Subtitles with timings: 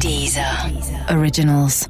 [0.00, 0.66] Deezer.
[1.10, 1.88] Originals.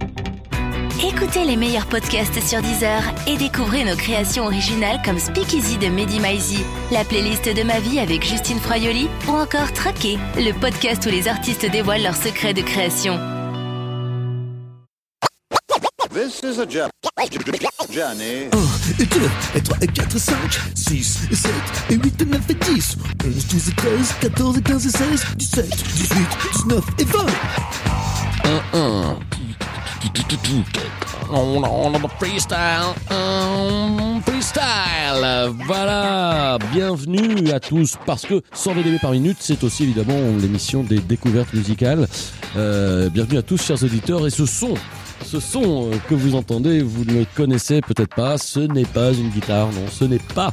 [1.04, 6.20] Écoutez les meilleurs podcasts sur Deezer et découvrez nos créations originales comme Speakeasy de Mehdi
[6.20, 11.10] Maizi, la playlist de ma vie avec Justine Froyoli ou encore Traqué, le podcast où
[11.10, 13.35] les artistes dévoilent leurs secrets de création.
[16.16, 16.90] This is a journey.
[17.90, 18.48] Journey.
[18.50, 19.04] 1, 2,
[19.54, 20.34] et 3, et 4, 5,
[20.74, 21.52] 6, et 7,
[21.90, 25.26] et 8, et 9, et 10, 11, 12, et 13, 14, et 15, et 16,
[25.36, 27.26] 17, 18, 19, et 20.
[31.30, 32.94] On, on a freestyle,
[34.24, 35.52] freestyle.
[35.66, 41.00] Voilà, bienvenue à tous parce que 100 VDB par minute, c'est aussi évidemment l'émission des
[41.00, 42.08] découvertes musicales.
[42.56, 44.76] Euh, bienvenue à tous, chers auditeurs, et ce son.
[45.24, 49.12] Ce son euh, que vous entendez, vous ne le connaissez peut-être pas, ce n'est pas
[49.12, 50.52] une guitare, non, ce n'est pas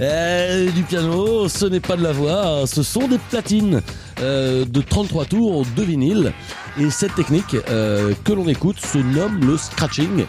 [0.00, 3.82] euh, du piano, ce n'est pas de la voix, ce sont des platines
[4.20, 6.32] euh, de 33 tours de vinyle.
[6.78, 10.24] Et cette technique euh, que l'on écoute se nomme le scratching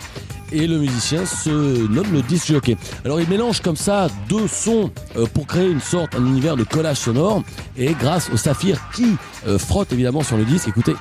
[0.52, 2.76] et le musicien se nomme le disc jockey.
[3.06, 4.90] Alors il mélange comme ça deux sons
[5.36, 7.44] pour créer une sorte, un univers de collage sonore
[7.78, 9.16] et grâce au saphir qui
[9.60, 10.96] frotte évidemment sur le disque, écoutez,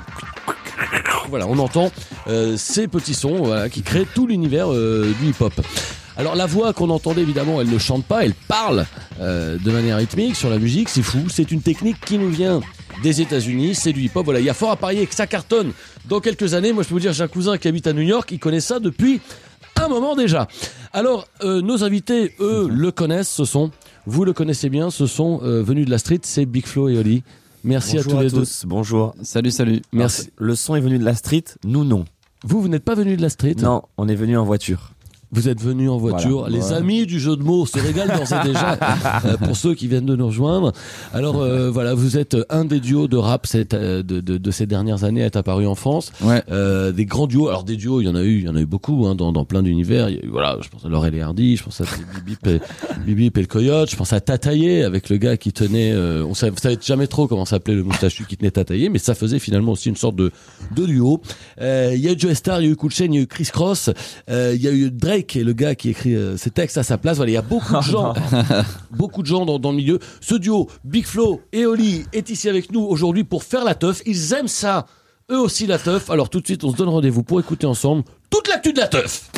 [1.28, 1.90] voilà, on entend
[2.26, 5.52] euh, ces petits sons qui créent tout l'univers euh, du hip-hop.
[6.16, 8.86] Alors la voix qu'on entendait évidemment, elle ne chante pas, elle parle
[9.20, 11.28] euh, de manière rythmique sur la musique, c'est fou.
[11.28, 12.60] C'est une technique qui nous vient
[13.02, 14.24] des États-Unis, c'est du hip-hop.
[14.24, 15.72] Voilà, il y a fort à parier que ça cartonne
[16.08, 16.72] dans quelques années.
[16.72, 18.60] Moi, je peux vous dire, j'ai un cousin qui habite à New York, il connaît
[18.60, 19.20] ça depuis
[19.76, 20.48] un moment déjà.
[20.92, 23.28] Alors, nos invités, eux, le connaissent.
[23.28, 23.70] Ce sont,
[24.06, 27.22] vous le connaissez bien, ce sont venus de la street, c'est Big Flo et Oli.
[27.64, 28.38] Merci Bonjour à tous à les deux.
[28.40, 29.14] tous, bonjour.
[29.22, 29.82] Salut, salut.
[29.92, 30.30] Merci.
[30.38, 32.04] Le son est venu de la street, nous non.
[32.44, 33.56] Vous, vous n'êtes pas venus de la street?
[33.60, 34.92] Non, on est venu en voiture.
[35.30, 36.38] Vous êtes venus en voiture.
[36.40, 36.56] Voilà.
[36.56, 36.72] Les Ouais.
[36.76, 38.78] amis du jeu de mots se régalent d'ores et déjà
[39.26, 40.72] euh, pour ceux qui viennent de nous rejoindre.
[41.12, 44.50] Alors euh, voilà, vous êtes un des duos de rap cette, euh, de, de, de
[44.50, 46.12] ces dernières années à être apparu en France.
[46.22, 46.42] Ouais.
[46.50, 47.48] Euh, des grands duos.
[47.48, 49.14] Alors des duos, il y en a eu, il y en a eu beaucoup hein,
[49.14, 50.08] dans, dans plein d'univers.
[50.08, 51.84] Il y a eu, Voilà, je pense à Laurel et Hardy, je pense à
[52.24, 52.60] Bibip et,
[53.06, 55.92] Bibip et le Coyote, je pense à Tataillé avec le gars qui tenait.
[55.92, 59.14] euh, on savait, savait jamais trop comment s'appelait le moustachu qui tenait Tataillé, mais ça
[59.14, 60.30] faisait finalement aussi une sorte de,
[60.74, 61.20] de duo.
[61.60, 63.18] Euh, Il y a eu Joe Star, il y a eu Cool Chain, il y
[63.18, 63.90] a eu Chris Cross,
[64.28, 66.82] il y a eu Drake, qui est le gars qui écrit euh, ses textes à
[66.82, 67.16] sa place.
[67.16, 68.14] Voilà, il y a beaucoup de gens,
[68.90, 69.98] beaucoup de gens dans, dans le milieu.
[70.20, 74.02] Ce duo, Big Flo et Oli, est ici avec nous aujourd'hui pour faire la teuf.
[74.06, 74.86] Ils aiment ça,
[75.30, 76.10] eux aussi la teuf.
[76.10, 78.88] Alors tout de suite, on se donne rendez-vous pour écouter ensemble toute l'actu de la
[78.88, 79.30] teuf.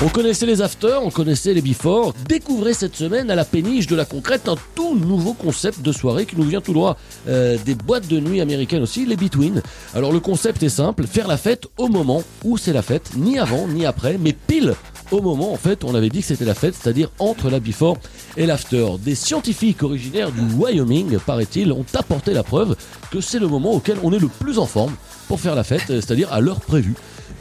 [0.00, 2.14] On connaissait les afters, on connaissait les before.
[2.28, 6.26] Découvrez cette semaine à la péniche de la concrète un tout nouveau concept de soirée
[6.26, 6.96] qui nous vient tout droit
[7.28, 9.62] euh, des boîtes de nuit américaines aussi, les between.
[9.94, 13.38] Alors le concept est simple, faire la fête au moment où c'est la fête, ni
[13.38, 14.74] avant ni après, mais pile
[15.10, 17.96] au moment en fait on avait dit que c'était la fête, c'est-à-dire entre la before
[18.36, 18.86] et l'after.
[18.98, 22.76] Des scientifiques originaires du Wyoming, paraît-il, ont apporté la preuve
[23.10, 24.94] que c'est le moment auquel on est le plus en forme
[25.28, 26.94] pour faire la fête, euh, c'est-à-dire à l'heure prévue.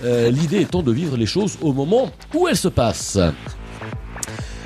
[0.03, 3.19] Euh, L'idée étant de vivre les choses au moment où elles se passent.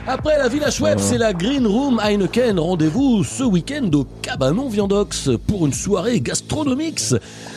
[0.08, 2.60] Après la Villa Chouette, c'est la Green Room Heineken.
[2.60, 7.02] Rendez-vous ce week-end au Cabanon Viandox pour une soirée gastronomique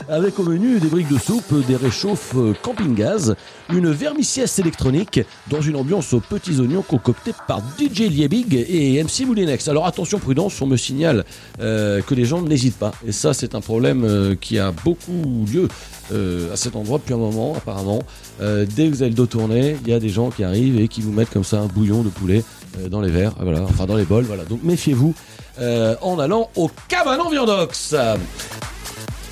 [0.08, 3.36] avec au menu des briques de soupe, des réchauffes euh, camping-gaz,
[3.70, 5.20] une vermiciesse électronique
[5.50, 9.68] dans une ambiance aux petits oignons concoctée par DJ Liebig et MC Moulinex.
[9.68, 11.26] Alors attention, prudence, on me signale
[11.60, 12.92] euh, que les gens n'hésitent pas.
[13.06, 15.68] Et ça, c'est un problème euh, qui a beaucoup lieu
[16.12, 18.02] euh, à cet endroit depuis un moment, apparemment.
[18.40, 20.80] Euh, dès que vous avez le dos tourné, il y a des gens qui arrivent
[20.80, 22.44] et qui vous mettent comme ça un bouillon de poulet
[22.78, 24.44] euh, dans les verres, voilà, enfin dans les bols, voilà.
[24.44, 25.14] Donc méfiez-vous
[25.60, 27.94] euh, en allant au Cabanon Viandox.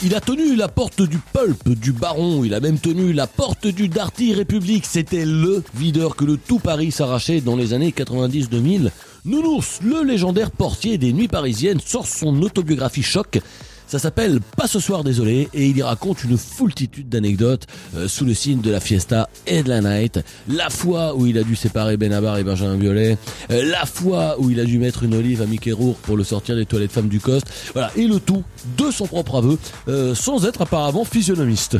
[0.02, 3.66] Il a tenu la porte du Pulp du Baron, il a même tenu la porte
[3.66, 4.84] du Darty République.
[4.84, 8.90] C'était le videur que le tout Paris s'arrachait dans les années 90-2000.
[9.24, 13.40] Nounours, le légendaire portier des nuits parisiennes, sort son autobiographie choc.
[13.86, 17.66] Ça s'appelle Pas ce soir désolé et il y raconte une foultitude d'anecdotes
[17.96, 20.20] euh, sous le signe de la fiesta et de la night.
[20.48, 23.16] La fois où il a dû séparer Benabar et Benjamin Violet,
[23.50, 26.24] euh, la fois où il a dû mettre une olive à Mickey Rourke pour le
[26.24, 27.46] sortir des toilettes femmes du Coste.
[27.74, 28.42] Voilà, et le tout
[28.76, 29.58] de son propre aveu,
[29.88, 31.78] euh, sans être apparemment physionomiste.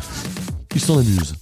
[0.75, 1.33] Il s'en amuse.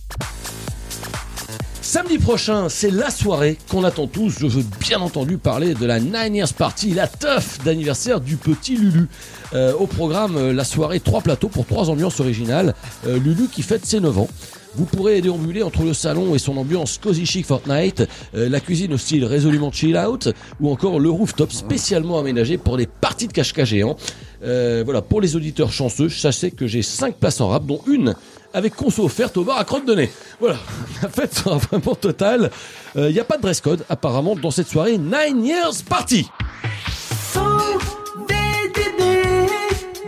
[1.95, 4.39] Samedi prochain, c'est la soirée qu'on attend tous.
[4.41, 8.75] Je veux bien entendu parler de la Nine Years Party, la teuf d'anniversaire du petit
[8.75, 9.07] Lulu.
[9.53, 12.75] Euh, au programme, euh, la soirée, trois plateaux pour trois ambiances originales.
[13.07, 14.27] Euh, Lulu qui fête ses 9 ans.
[14.77, 18.03] Vous pourrez déambuler entre le salon et son ambiance cozy chic Fortnite,
[18.35, 20.27] euh, la cuisine au style résolument chill out,
[20.59, 23.95] ou encore le rooftop spécialement aménagé pour des parties de cache-cache géants.
[24.43, 28.15] Euh, voilà, pour les auditeurs chanceux, sachez que j'ai 5 places en rap, dont une
[28.55, 30.11] avec conso offerte au bar à crotte de nez.
[30.39, 30.55] Voilà,
[31.03, 32.49] la fête sera vraiment totale.
[32.95, 36.27] Euh, Il n'y a pas de dress code apparemment dans cette soirée Nine Years Party.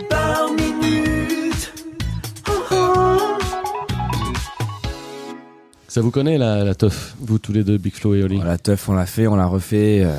[0.08, 0.67] Parmi
[5.90, 8.58] Ça vous connaît la, la teuf, vous tous les deux, Big Flo et Oli La
[8.58, 10.02] teuf, on l'a fait, on l'a refait.
[10.04, 10.14] euh,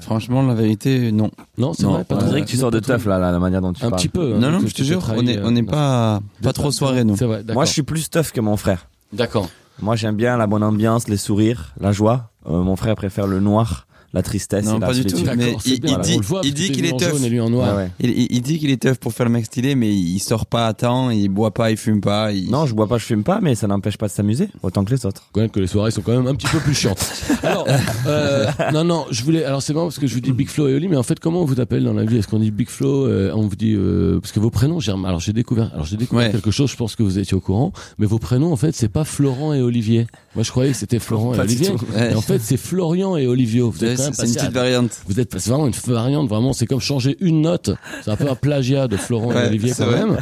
[0.00, 1.30] Franchement, la vérité, non.
[1.58, 2.04] Non, c'est Non, vrai.
[2.04, 2.28] pas on On trop.
[2.30, 4.00] dirait que tu sors de teuf là, la, la manière dont tu Un parles.
[4.00, 4.34] petit peu.
[4.34, 6.20] hein, non, non, que je te tu jure, on est, trahir, on n'est euh, pas,
[6.42, 7.16] pas trop soirée, nous.
[7.16, 7.54] C'est vrai, d'accord.
[7.54, 8.86] Moi, je suis plus teuf que mon frère.
[9.12, 9.48] D'accord.
[9.82, 12.30] Moi, j'aime bien la bonne ambiance, les sourires, la joie.
[12.48, 15.16] Euh, mon frère préfère le noir, la tristesse Non, et la pas du tout.
[15.36, 17.12] Mais il- bien, il on dit- le voit, il dit qu'il est teuf.
[17.12, 17.76] jaune et lui en noir.
[17.76, 17.90] Ouais, ouais.
[18.00, 20.46] Il, il- il dit qu'il est teuf pour faire le mec stylé, mais il sort
[20.46, 22.32] pas à temps, il boit pas, il fume pas.
[22.32, 22.50] Il...
[22.50, 24.90] Non, je bois pas, je fume pas, mais ça n'empêche pas de s'amuser autant que
[24.94, 25.24] les autres.
[25.32, 27.04] quand même que les soirées sont quand même un petit peu plus chiantes.
[27.42, 27.66] Alors,
[28.06, 29.44] euh, non, non, je voulais.
[29.44, 31.18] Alors c'est marrant parce que je vous dis Big Flo et Oli, mais en fait,
[31.20, 32.18] comment on vous appelle dans la vie?
[32.18, 34.80] Est-ce qu'on dit Big Flo euh, On vous dit euh, parce que vos prénoms.
[34.80, 35.70] J'ai alors j'ai découvert.
[35.72, 36.32] Alors j'ai découvert Ouais.
[36.32, 36.70] quelque chose.
[36.70, 39.52] Je pense que vous étiez au courant, mais vos prénoms en fait, c'est pas Florent
[39.54, 40.06] et Olivier.
[40.34, 41.70] Moi, je croyais que c'était Florent et Olivier.
[42.10, 43.70] Et en fait, c'est Florian et Olivio.
[43.70, 45.00] Vous êtes c'est une petite variante.
[45.06, 47.70] Vous êtes c'est vraiment une variante, vraiment, c'est comme changer une note.
[48.02, 50.04] C'est un peu un plagiat de Florent et Olivier quand vrai.
[50.04, 50.16] même.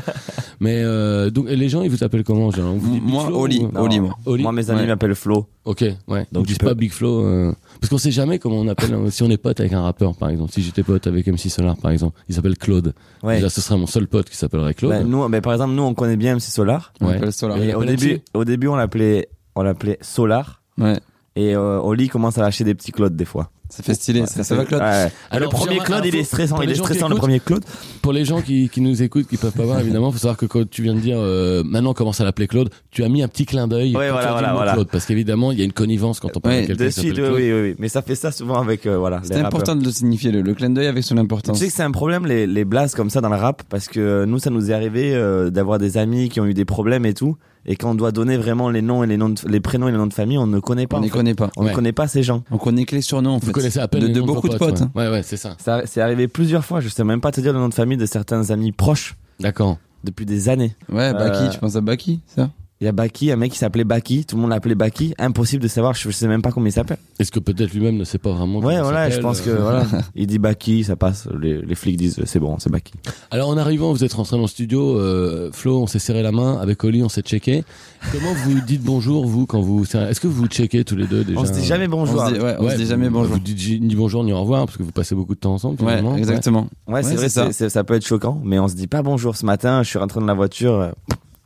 [0.60, 3.60] Mais euh, donc et les gens, ils vous appellent comment genre, vous Moi, Flo Oli.
[3.60, 4.14] ou- Oli, moi.
[4.26, 4.86] Oli Moi, mes amis Ouais.
[4.86, 5.46] m'appellent Flo.
[5.64, 6.26] Ok, ouais.
[6.32, 7.24] Donc disent tu pas Big Flo.
[7.24, 8.92] euh, Parce qu'on sait jamais comment on appelle.
[8.92, 10.52] hein, si on est pote avec un rappeur, par exemple.
[10.52, 12.92] Si j'étais pote avec MC Solar, par exemple, il s'appelle Claude.
[13.22, 13.36] Ouais.
[13.36, 14.90] Déjà, ce serait mon seul pote qui s'appellerait Claude.
[14.92, 16.92] Ben, nous, ben, par exemple, nous, on connaît bien MC Solar.
[17.00, 17.30] On Ouais.
[17.30, 17.56] Solar.
[17.62, 20.62] Et- au début, au début, on l'appelait, on l'appelait Solar.
[20.78, 20.98] Ouais.
[21.36, 23.50] Et euh, Oli commence à lâcher des petits Claude des fois.
[23.70, 24.26] Ça fait stylé.
[24.26, 25.10] ça, ça va, Claude Ouais.
[25.30, 27.08] Alors, le premier Claude, alors, il est stressant, pour il les est gens qui stressant
[27.08, 27.64] le écoutent, premier Claude.
[28.02, 30.46] Pour les gens qui, qui nous écoutent, qui peuvent pas voir, évidemment, faut savoir que
[30.46, 33.22] quand tu viens de dire euh, maintenant on commence à l'appeler Claude, tu as mis
[33.22, 34.72] un petit clin d'œil Ouais, voilà, tu voilà, voilà.
[34.72, 36.90] Claude, parce qu'évidemment il y a une connivence quand on parle Ouais, de quelqu'un De
[36.90, 37.74] suite, oui, oui, oui.
[37.78, 39.20] Mais ça fait ça souvent avec, euh, voilà.
[39.22, 41.58] C'est important de le signifier, le, le clin d'œil avec son Tu importance.
[41.58, 44.24] sais que c'est un problème les, les blases comme ça dans le rap parce que
[44.24, 47.14] nous ça nous est arrivé euh, d'avoir des amis qui ont eu des problèmes et
[47.14, 49.88] tout et quand on doit donner vraiment les noms et les noms de- les prénoms
[49.88, 51.50] et les noms de famille on ne connaît pas On ne connaît pas.
[51.56, 53.52] on ne connaît pas ces gens On connaît que les surnoms, en Vous fait.
[53.52, 54.80] connaissez à peine de, les de noms beaucoup de potes.
[54.80, 54.82] ouais.
[54.82, 54.90] hein.
[54.94, 55.56] Ouais, ouais, c'est ça.
[55.58, 57.98] ça c'est arrivé plusieurs fois je sais même pas te dire le nom de famille
[57.98, 59.78] de certains amis proches D'accord.
[60.04, 62.50] depuis des années Ouais, Baki, Euh, tu penses à Baki, ça?
[62.80, 64.24] Il y a Baki un mec qui s'appelait Baki.
[64.24, 65.14] Tout le monde l'appelait Baki.
[65.18, 66.96] Impossible de savoir je, je sais même pas comment il s'appelle.
[67.18, 69.50] Est-ce que peut-être lui-même ne sait pas vraiment ouais comment voilà il je pense que
[69.50, 69.86] euh, voilà.
[70.14, 71.28] Il dit Baki ça passe.
[71.38, 72.94] Les, les flics disent c'est bon c'est Baki.
[73.30, 76.32] Alors en arrivant, vous êtes rentré dans le studio, euh, Flo, on s'est serré la
[76.32, 77.64] main, avec Oli, on s'est checké.
[78.12, 79.84] Comment vous dites bonjour, vous, quand vous...
[79.84, 82.32] Est-ce que vous checkez tous les deux déjà on se dit jamais bonjour On se
[82.32, 83.34] dit, ouais, on Ouais, se dit jamais bonjour.
[83.34, 85.82] Vous dites ni bonjour ni au revoir, parce que vous passez beaucoup de temps ensemble,
[85.84, 86.66] Ouais, exactement.
[86.88, 87.52] ouais, c'est vrai ça.
[87.52, 89.36] ça peut être choquant mais on se dit pas bonjour.
[89.36, 90.90] Ce matin je suis rentré dans la voiture euh,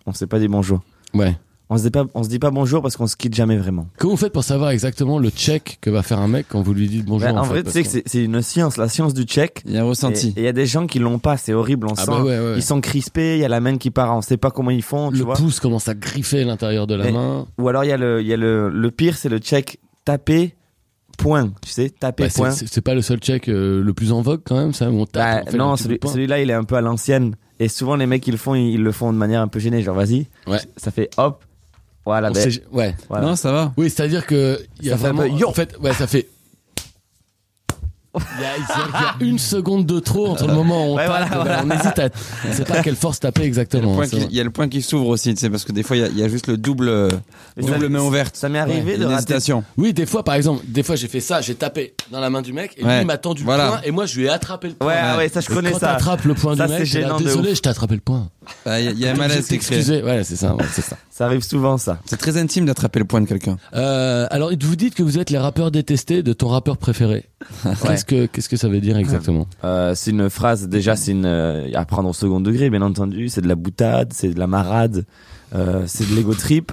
[0.06, 0.80] on s'est pas dit bonjour
[1.14, 1.36] Ouais.
[1.70, 3.86] On se dit pas, on se dit pas bonjour parce qu'on se quitte jamais vraiment.
[3.98, 6.74] Comment vous faites pour savoir exactement le check que va faire un mec quand vous
[6.74, 8.86] lui dites bonjour Ben, en, fait, vrai, tu sais que c'est- c'est une science, la
[8.88, 9.62] science du check.
[9.64, 10.34] Il y a un Et ressenti.
[10.36, 12.10] il y a des gens qui l'ont pas, c'est horrible, on Ah sent.
[12.10, 12.52] bah ouais, ouais.
[12.56, 14.82] Ils sont crispés, il y a la main qui part, on sait pas comment ils
[14.82, 15.34] font, tu le vois.
[15.36, 17.46] pouce commence à griffer l'intérieur de la main.
[17.58, 19.78] Ou alors il y a le, il y a le, le pire, c'est le check
[20.04, 20.54] taper
[21.16, 22.50] point, tu sais, taper Bah, c'est- point.
[22.50, 24.90] c'est pas le seul check euh, le plus en vogue quand même, ça.
[24.90, 27.36] où On tape, Bah, on non, celui, celui-là, il est un peu à l'ancienne.
[27.64, 29.58] Et souvent, les mecs, ils le font, ils, ils le font de manière un peu
[29.58, 30.26] gênée, genre vas-y.
[30.46, 30.58] Ouais.
[30.76, 31.42] Ça fait hop.
[32.04, 32.94] Voilà, ben, ouais.
[33.08, 33.26] voilà.
[33.26, 33.72] Non, ça va.
[33.78, 35.48] Oui, c'est-à-dire que il y a Ça fait un vraiment, peu yo.
[35.48, 36.28] en fait, ouais, ça fait.
[38.16, 41.34] Il y, a, y une seconde de trop entre le moment où on Ouais, tape,
[41.34, 42.08] voilà, et ben, on hésite à,
[42.48, 43.94] on sait pas à quelle force taper Il y a le exactement.
[43.94, 45.64] point hein, qui- c'est il y a le point qui s'ouvre aussi, tu sais, parce
[45.64, 47.08] que des fois, il y a, il y a juste le double,
[47.56, 48.36] double main ouverte.
[48.36, 49.16] Ça m'est arrivé de rater.
[49.16, 49.64] hésitation.
[49.76, 52.42] Oui, des fois, par exemple, des fois j'ai fait ça, j'ai tapé dans la main
[52.42, 53.64] du mec et lui il m'a tendu Voilà.
[53.64, 54.88] le poing et moi je lui ai attrapé le poing.
[54.88, 55.88] Ouais, ouais, ça, je Et connais quand ça.
[55.88, 58.00] t'attrapes le poing Ça, du c'est mec, là, gênant de désolé, je t'ai attrapé le
[58.00, 58.28] poing.
[58.66, 60.02] Ah, Il y a, il y a un malaise excusé.
[60.02, 60.96] Ouais, c'est ça, c'est ça.
[61.10, 61.98] Ça arrive souvent, ça.
[62.06, 63.56] C'est très intime d'attraper le poing de quelqu'un.
[63.74, 67.24] Euh, alors, vous dites que vous êtes les rappeurs détestés de ton rappeur préféré.
[68.06, 69.46] Qu'est-ce que qu'est-ce que ça veut dire exactement?
[69.64, 73.28] Euh, c'est une phrase, déjà, c'est une, euh, à prendre au second degré, bien entendu.
[73.28, 75.04] C'est de la boutade, c'est de la marade,
[75.54, 76.72] euh, c'est de l'ego trip.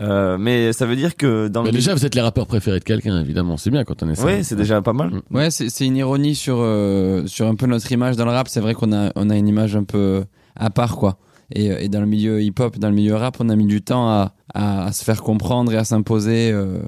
[0.00, 1.74] Euh, mais ça veut dire que dans Mais le.
[1.76, 3.56] Déjà, vous êtes les rappeurs préférés de quelqu'un, évidemment.
[3.56, 4.26] C'est bien quand on est ça.
[4.26, 5.22] Oui, c'est déjà pas mal.
[5.30, 8.48] Ouais, c'est c'est une ironie sur euh, sur un peu notre image dans le rap.
[8.48, 10.24] C'est vrai qu'on a on a une image un peu
[10.56, 11.18] à part quoi.
[11.54, 14.08] Et, et dans le milieu hip-hop, dans le milieu rap, on a mis du temps
[14.08, 16.50] à, à, à se faire comprendre et à s'imposer.
[16.50, 16.78] euh.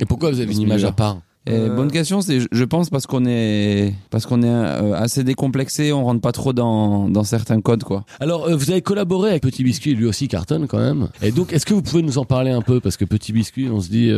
[0.00, 1.18] Et pourquoi vous avez une image à part?
[1.48, 1.74] Euh.
[1.74, 6.04] bonne question, c'est je- pense parce qu'on est parce qu'on est euh, assez décomplexé, on
[6.04, 8.04] rentre pas trop dans dans certains codes quoi.
[8.20, 11.08] Alors, euh, vous avez collaboré avec Petit Biscuit, lui aussi cartonne quand même.
[11.22, 12.78] Et donc, est-ce que vous pouvez nous en parler un peu?
[12.80, 14.08] Parce que Petit Biscuit, on se dit,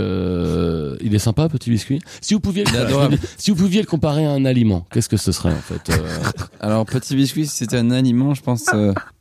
[1.06, 2.00] il est sympa, Petit Biscuit.
[2.20, 5.30] Si vous pouviez, le, si vous pouviez le comparer à un aliment, qu'est-ce que ce
[5.32, 5.92] serait en fait
[6.60, 8.64] Alors petit biscuit, si c'était un aliment, je pense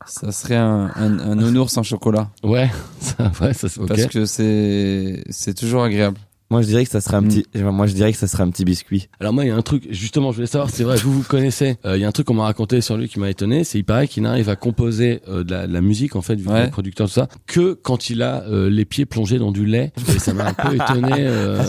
[0.08, 3.88] ça serait un, un, un nounours en chocolat Ouais, ça, ouais, ça, ok.
[3.88, 6.18] parce que c'est c'est toujours agréable.
[6.52, 7.28] Moi, je dirais que ça serait un Mm.
[7.30, 9.08] petit, moi, je dirais que ça serait un petit biscuit.
[9.20, 11.24] Alors moi, il y a un truc, justement, je voulais savoir, c'est vrai, vous vous
[11.24, 11.78] connaissez.
[11.86, 13.80] Euh, Il y a un truc qu'on m'a raconté sur lui qui m'a étonné, c'est
[13.80, 16.48] il paraît qu'il n'arrive à composer euh, de, la, de la musique en fait, vu
[16.50, 16.70] Ouais.
[16.70, 19.94] producteur tout ça, que quand il a euh, les pieds plongés dans du lait.
[20.14, 21.14] Et ça m'a un peu étonné.
[21.20, 21.62] euh,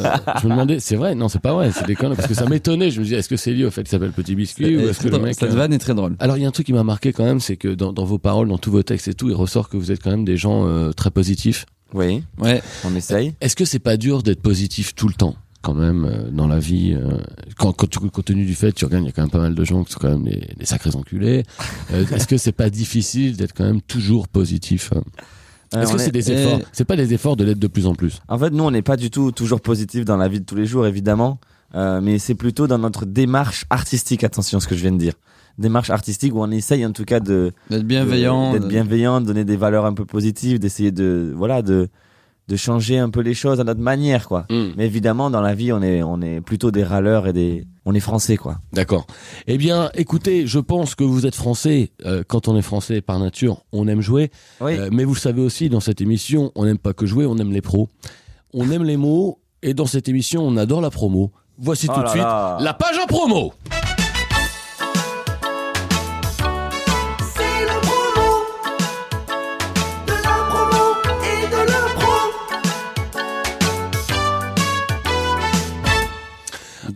[0.43, 1.15] je me demandais, c'est vrai?
[1.15, 2.17] Non, c'est pas vrai, c'est des conneries.
[2.17, 2.91] Parce que ça m'étonnait.
[2.91, 4.99] Je me disais, est-ce que c'est lié au fait qu'il s'appelle Petit Biscuit ou est-ce
[5.01, 6.17] que le mec Cette euh, vanne est très drôle.
[6.19, 8.05] alors il y a un truc qui m'a marqué quand même, c'est que dans, dans
[8.05, 10.25] vos paroles, dans tous vos textes et tout, il ressort que vous êtes quand même
[10.25, 11.67] des gens euh, très positifs.
[11.95, 12.63] Oui, Ouais.
[12.85, 13.35] on essaye.
[13.41, 16.59] Est-ce que c'est pas dur d'être positif tout le temps quand même euh, dans la
[16.59, 17.19] vie euh,
[17.57, 19.39] quand, quand tu compte tenu du fait tu regardes il y a quand même pas
[19.39, 21.45] mal de gens qui sont quand même des, des sacrés enculés
[21.93, 25.03] Euh, est-ce que c'est pas difficile d'être quand même toujours positif hein?
[25.75, 26.61] Euh, est-ce que est- c'est des efforts?
[26.73, 28.83] C'est pas des efforts de l'être de plus en plus En fait, nous, on n'est
[28.83, 31.39] pas du tout toujours positif dans la vie de tous les jours, évidemment.
[31.75, 34.99] Euh, mais c'est plutôt dans notre démarche artistique, attention à ce que je viens de
[34.99, 35.15] dire.
[35.59, 38.53] Démarche artistique où on essaye en tout cas de D'être bienveillant.
[38.53, 41.89] d'être bienveillant, de donner des valeurs un peu positives, d'essayer de voilà de
[42.49, 44.47] de changer un peu les choses à notre manière quoi.
[44.51, 47.95] Mais évidemment dans la vie on est on est plutôt des râleurs et des on
[47.95, 48.59] est français quoi.
[48.73, 49.07] D'accord.
[49.47, 51.91] Eh bien, écoutez, je pense que vous êtes français.
[52.07, 54.31] Euh, quand on est français par nature, on aime jouer.
[54.61, 54.77] Oui.
[54.79, 57.37] Euh, mais vous le savez aussi, dans cette émission, on n'aime pas que jouer, on
[57.39, 57.89] aime les pros.
[58.55, 59.41] On aime les mots.
[59.65, 61.33] Et dans cette émission, on adore la promo.
[61.59, 62.57] Voici Oh tout de suite là.
[62.61, 63.53] la page en promo.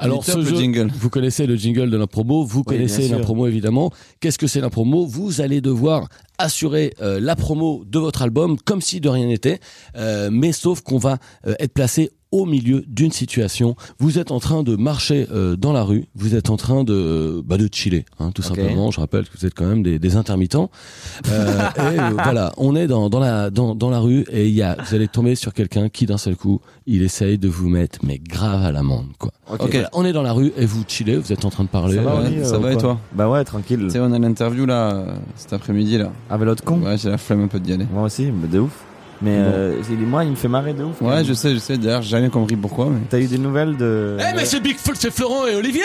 [0.07, 0.91] Alors, Top, ce le jeu, jingle.
[0.99, 3.91] vous connaissez le jingle de la promo, vous Oui, connaissez promo évidemment.
[4.21, 5.05] Qu'est-ce que c'est la promo?
[5.05, 6.09] Vous allez devoir
[6.39, 9.59] assurer euh, la promo de votre album comme si de rien n'était,
[9.97, 13.77] euh, mais sauf qu'on va euh, être placé au milieu d'une situation.
[13.99, 17.43] Vous êtes en train de marcher euh, dans la rue, vous êtes en train de
[17.45, 18.91] bah, de chiller, hein, tout simplement.
[18.91, 20.71] Je rappelle que vous êtes quand même des, des intermittents.
[21.29, 24.55] Euh, et euh, voilà, on est dans, dans la dans, dans la rue et il
[24.55, 27.69] y a vous allez tomber sur quelqu'un qui d'un seul coup il essaye de vous
[27.69, 29.33] mettre mais grave à l'amende quoi.
[29.49, 29.71] Ok.
[29.73, 31.97] Voilà, on est dans la rue et vous chillez, vous êtes en train de parler.
[31.97, 32.99] Ça va, euh, ça euh, et toi?
[33.13, 33.81] Bah ouais, tranquille.
[33.85, 36.11] Tu sais, on a l'interview là, euh, cet après-midi là.
[36.29, 36.81] Avec l'autre con.
[36.83, 37.87] Ouais, j'ai la flemme un peu d'y aller.
[37.93, 38.86] Moi aussi, mais de ouf.
[39.23, 39.45] Mais Bon.
[39.55, 41.01] euh, il- moi il me fait marrer de ouf.
[41.01, 41.79] Ouais, je sais, je sais.
[41.79, 42.87] D'ailleurs, j'ai jamais compris pourquoi.
[42.91, 43.01] Mais...
[43.09, 45.83] T'as eu des nouvelles de Eh mais c'est Big c'est Florent et Olivier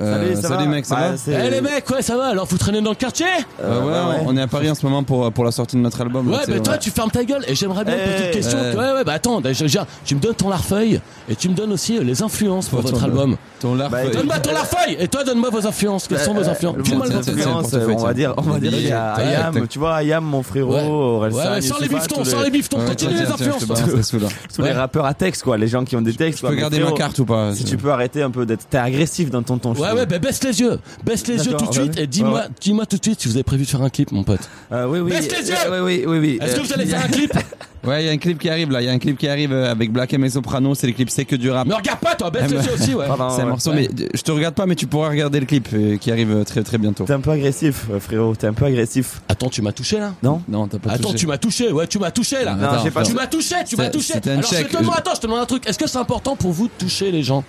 [0.00, 2.26] Euh, Salut, ça salut va mec, ça Ouais, va Eh les mecs, ouais ça va,
[2.26, 3.26] alors vous traînez dans le quartier?
[3.62, 5.80] Euh, ouais, bah on est à Paris en ce moment pour, pour la sortie de
[5.82, 6.28] notre album.
[6.30, 6.78] Ouais, tu mais toi ouais.
[6.80, 8.58] tu fermes ta gueule et j'aimerais bien une Eh, petite question.
[8.58, 11.70] Ouais, ouais, bah attends, déjà, déjà, tu me donnes ton larfeuille et tu me donnes
[11.72, 13.36] aussi euh, les influences pour Ton- votre ton- album.
[13.60, 13.92] Ton larve.
[13.92, 16.08] Bah, Donne-moi ton larfeuille et toi donne-moi vos influences.
[16.08, 17.50] Quelles sont vos influences Le File-moi tiens, le tiens, votre tiens.
[17.52, 17.64] influence.
[17.66, 19.94] influence, portefeuille, on va dire, on va dire, il y a Ouais, Ayam, tu vois,
[19.94, 21.32] Ayam, mon frérot, Ouais.
[21.32, 23.64] Ouais, ouais, sans les biftons, sans les biftons, Ouais, continue les influences.
[23.64, 24.72] tous les Ouais.
[24.72, 26.40] rappeurs à texte, quoi, les gens qui ont des textes.
[26.42, 28.78] Je peux garder ma carte ou pas Si tu peux arrêter un peu d'être, t'es
[28.78, 29.72] agressif dans ton ton.
[29.92, 30.78] Ouais, ouais, bah baisse les yeux.
[31.04, 32.48] Baisse les yeux tout de suite et dis-moi Ouais, ouais.
[32.60, 34.40] dis-moi tout de suite si vous avez prévu de faire un clip, mon pote.
[34.72, 35.10] Euh, oui, oui.
[35.10, 36.38] Baisse les yeux euh, Oui, oui, oui, oui.
[36.40, 37.32] Est-ce que Euh, vous allez faire un clip?
[37.84, 38.80] Ouais, il y a un clip qui arrive là.
[38.80, 40.74] Il y a un clip qui arrive euh, avec Black M et Soprano.
[40.74, 41.66] C'est le clip C'est que du rap.
[41.68, 43.04] Me regarde pas, toi, baisse les yeux aussi, ouais.
[43.04, 43.44] C'est un ouais.
[43.44, 46.10] morceau, mais euh, je te regarde pas, mais tu pourras regarder le clip euh, qui
[46.10, 47.04] arrive euh, très très bientôt.
[47.04, 48.36] T'es un peu agressif, euh, frérot.
[48.36, 49.20] T'es un peu agressif.
[49.28, 50.14] Attends, tu m'as touché là?
[50.22, 51.18] Non Non, t'as pas Attends, touché.
[51.18, 52.54] tu m'as touché, ouais, tu m'as touché là.
[52.54, 53.20] Non, j'ai pas Tu touché.
[53.20, 54.14] m'as touché, tu m'as touché.
[54.14, 55.68] Alors, je te demande, attends, je te demande un truc.
[55.68, 57.44] Est-ce que c'est important pour vous de toucher les gens?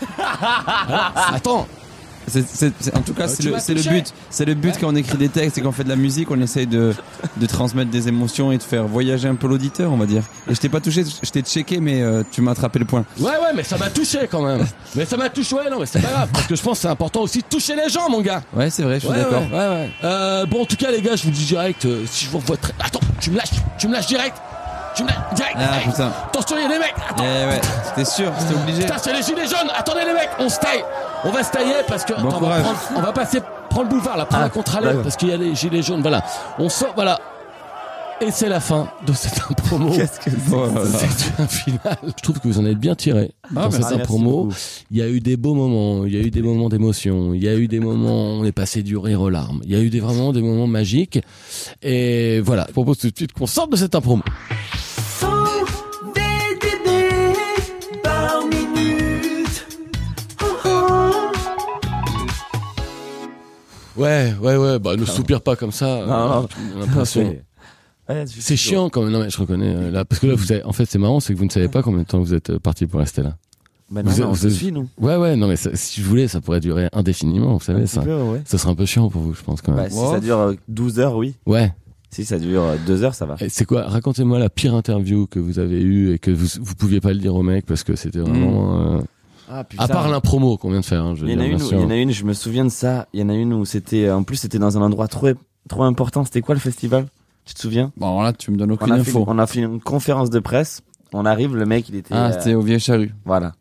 [1.34, 1.66] Attends,
[2.28, 4.12] C'est- c'est- c'est- en tout cas, Euh, c'est le, c'est but.
[4.30, 6.40] C'est le but quand on écrit des textes et qu'on fait de la musique, on
[6.40, 6.92] essaye de,
[7.36, 10.24] de transmettre des émotions et de faire voyager un peu l'auditeur, on va dire.
[10.50, 13.04] Et je t'ai pas touché, je t'ai checké, mais euh, tu m'as attrapé le point.
[13.20, 14.66] ouais, ouais, mais ça m'a touché quand même.
[14.96, 16.28] Mais ça m'a touché, ouais, non, mais c'est pas grave.
[16.32, 18.42] Parce que je pense que c'est important aussi de toucher les gens, mon gars.
[18.56, 19.42] Ouais, c'est vrai, je suis Ouais, d'accord.
[19.42, 19.90] Ouais, ouais, ouais.
[20.02, 22.38] Euh, bon, en tout cas, les gars, je vous dis direct, euh, si je vous
[22.38, 22.72] revois très...
[22.84, 24.36] Attends, tu me lâches, tu me lâches direct.
[25.04, 25.56] Direct.
[25.58, 26.10] Ah putain.
[26.28, 26.94] Attention, il y a des mecs.
[27.10, 27.24] Attends.
[27.24, 28.82] Eh ouais, c'était sûr, c'était obligé.
[28.82, 29.70] Putain, c'est les gilets jaunes.
[29.76, 30.84] Attendez, les mecs, on se taille.
[31.24, 32.14] On va se tailler parce que.
[32.14, 32.62] Bon attends, on, va courage.
[32.62, 35.02] prendre- on va passer, prendre le boulevard, là, prendre Ah, la contre-allée d'accord.
[35.02, 36.00] parce qu'il y a les gilets jaunes.
[36.02, 36.22] Voilà.
[36.58, 37.18] On sort, voilà.
[38.22, 39.90] Et c'est la fin de cette promo.
[39.90, 41.08] Qu'est-ce que c'est.
[41.10, 41.98] C'est un final.
[42.02, 44.44] Je trouve que vous en êtes bien tiré dans cette Ah, promo.
[44.44, 44.54] beaucoup.
[44.90, 47.44] Il y a eu des beaux moments, il y a eu des moments d'émotion, il
[47.44, 49.60] y a eu des moments où on est passé du rire aux larmes.
[49.64, 51.18] Il y a eu des, vraiment des moments magiques.
[51.82, 54.22] Et voilà, je propose tout de suite qu'on sorte de cette promo.
[55.20, 55.26] 100
[56.14, 57.36] VDD
[58.02, 59.66] par minute.
[60.42, 60.46] Oh.
[64.00, 66.02] Ouais, ouais, ouais, bah ne soupire pas comme ça.
[66.06, 66.48] Non, non.
[68.08, 69.12] Ouais, C'est chiant quand même.
[69.12, 71.18] Non mais je reconnais euh, là parce que là vous savez, en fait c'est marrant
[71.20, 73.22] c'est que vous ne savez pas combien de temps vous êtes euh, parti pour rester
[73.22, 73.36] là.
[73.90, 74.88] Bah non, Vous mais êtes- on vous êtes- suit, nous.
[75.00, 78.02] Ouais ouais non mais ça- si je voulais ça pourrait durer indéfiniment vous savez ça.
[78.02, 78.42] peu, ouais.
[78.44, 79.90] Ça serait un peu chiant pour vous je pense quand Bah, même.
[79.90, 81.34] si ça dure euh, 12 heures, oui.
[81.46, 81.72] Ouais.
[82.10, 83.36] Si ça dure euh, 2 heures, ça va.
[83.48, 83.82] C'est quoi?
[83.88, 87.18] Racontez-moi la pire interview que vous avez eue et que vous vous pouviez pas le
[87.18, 88.96] dire au mec parce que c'était vraiment.
[88.96, 89.00] euh,
[89.48, 91.04] Ah, À part l'impromo qu'on vient de faire.
[91.04, 92.32] Hein, je Il y en a une, où- il y en a une, je me
[92.32, 93.06] souviens de ça.
[93.12, 95.28] Il y en a une où c'était, en plus, c'était dans un endroit trop,
[95.68, 96.24] trop important.
[96.24, 97.06] C'était quoi le festival?
[97.46, 97.92] Tu te souviens?
[97.96, 99.24] Bon, là, tu me donnes On aucune fait, info.
[99.26, 100.82] on a fait une conférence de presse.
[101.12, 103.14] On arrive, le mec, il était, Ah, c'était au Vieille Charrue.
[103.24, 103.52] voilà.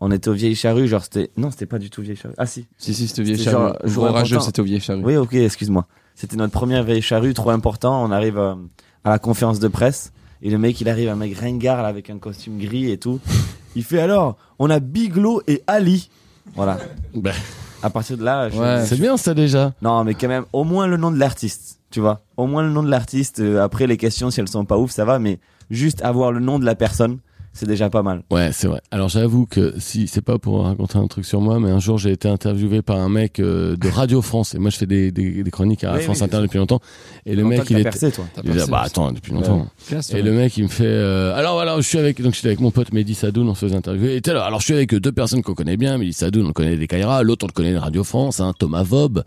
[0.00, 2.34] On était au Vieille Charrue, genre c'était, non, c'était pas du tout Vieille Charrue.
[2.38, 2.66] Ah, si.
[2.76, 3.72] Si, si, c'était au Vieille Charrue.
[3.84, 5.02] Jour orageux, c'était au Vieille Charrue.
[5.04, 5.86] Oui, ok, excuse-moi.
[6.14, 8.04] C'était notre première Vieille Charrue, trop important.
[8.04, 8.54] On arrive euh,
[9.04, 10.12] à la conférence de presse.
[10.42, 13.18] Et le mec, il arrive, un mec ringard, là, avec un costume gris et tout.
[13.76, 16.10] Il fait alors, on a Biglo et Ali.
[16.54, 16.78] Voilà.
[17.82, 18.84] À partir de là, je- Ouais.
[18.86, 19.72] C'est bien ça déjà.
[19.82, 22.20] non, mais quand même, au moins le nom de l'artiste, tu vois.
[22.36, 23.40] Au moins le nom de l'artiste.
[23.40, 25.38] euh, après, les questions, si elles sont pas ouf, ça va, mais
[25.70, 27.18] juste avoir le nom de la personne,
[27.52, 28.22] c'est déjà pas mal.
[28.30, 28.80] Ouais, c'est vrai.
[28.90, 31.98] Alors j'avoue que si c'est pas pour raconter un truc sur moi, mais un jour
[31.98, 35.10] j'ai été interviewé par un mec euh, de Radio France et moi je fais des,
[35.10, 36.80] des, des chroniques à Oui, France oui, Inter depuis longtemps
[37.26, 38.24] et le Longtemps mec il était percé, toi.
[38.34, 38.86] T'as il percé, bah ça.
[38.86, 39.66] attends depuis longtemps.
[39.86, 40.22] Classe, Et ouais.
[40.22, 40.84] le mec, il me fait.
[40.86, 42.20] euh, alors voilà, je suis avec.
[42.22, 44.16] Donc j'étais avec mon pote Mehdi Sadoun, on se faisait interviewer.
[44.16, 45.98] Et là, alors je suis avec deux personnes qu'on connaît bien.
[45.98, 47.22] Mehdi Sadoun, on le connaît des Kaira.
[47.22, 49.24] L'autre, on le connaît de Radio France, hein, Thomas Vob.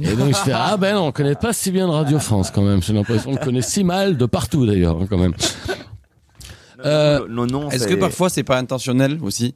[0.00, 2.50] Et donc je fais ah ben non, on connaît pas si bien de Radio France
[2.50, 2.82] quand même.
[2.82, 5.34] J'ai l'impression qu'on le connaît si mal de partout d'ailleurs hein, quand même.
[6.84, 9.54] Euh, Le- le nom, Est-ce que parfois c'est pas intentionnel aussi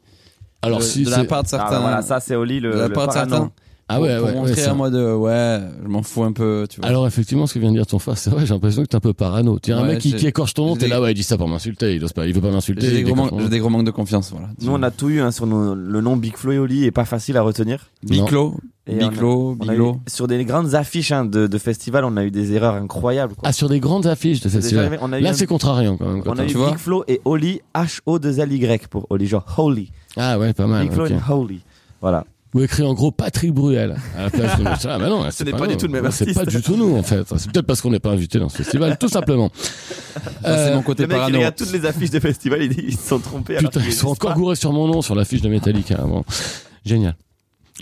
[0.62, 2.78] alors de, si de la part de Ah, certains voilà, ça c'est Oli le, de
[2.78, 3.50] la le part de certains
[3.88, 4.70] ah ouais pour, ouais, ouais, montrer ça.
[4.72, 7.58] à moi de ouais je m'en fous un peu tu vois Alors effectivement, ce que
[7.60, 8.44] vient de dire ton frère, c'est vrai.
[8.46, 9.58] J'ai l'impression que t'es un peu parano.
[9.60, 11.14] Tu as un Ouais, mec qui, qui écorche ton nom, t'es des- là, ouais, il
[11.14, 11.94] dit ça pour m'insulter.
[11.94, 12.86] Il ose pas, il veut pas m'insulter.
[12.88, 14.90] j'ai des, gros manques- mon j'ai des gros manques de confiance voilà Nous, on a
[14.90, 17.42] tout eu hein, sur nos- le nom Big Flo et Oli est pas facile à
[17.42, 17.86] retenir.
[18.02, 18.54] Biclo
[18.88, 22.74] Biclo Biglo sur des grandes affiches hein, de, de festivals, on a eu des erreurs
[22.74, 23.34] incroyables.
[23.34, 23.48] Quoi.
[23.48, 24.84] Ah sur des grandes affiches de C'est déjà festival.
[24.86, 26.22] arrivé, on a eu Là, un- c'est contrariant quand même.
[26.22, 29.90] quand on a eu Big Flo et Oli H-O-2-L-Y pour Oli, genre Holy.
[30.16, 30.82] Ah ouais, pas mal.
[30.84, 31.60] Big Flo et Holy.
[32.00, 32.24] Voilà.
[32.56, 35.50] Ou écrit en gros Patrick Bruel à la place de Ah, mais non, c'est n'est
[35.52, 36.38] pas du tout le même C'est artiste.
[36.40, 37.22] pas du tout nous en fait.
[37.36, 39.50] C'est peut-être parce qu'on n'est pas invité dans ce festival, tout simplement.
[39.54, 42.62] Ça, c'est Euh, mon côté Le mec, il parano regarde toutes les affiches de festivals,
[42.62, 43.56] il ils se sont trompés.
[43.58, 45.96] Putain, ils sont encore gourés sur mon nom sur la fiche de Metallica.
[45.96, 46.24] Bon.
[46.84, 47.14] Génial.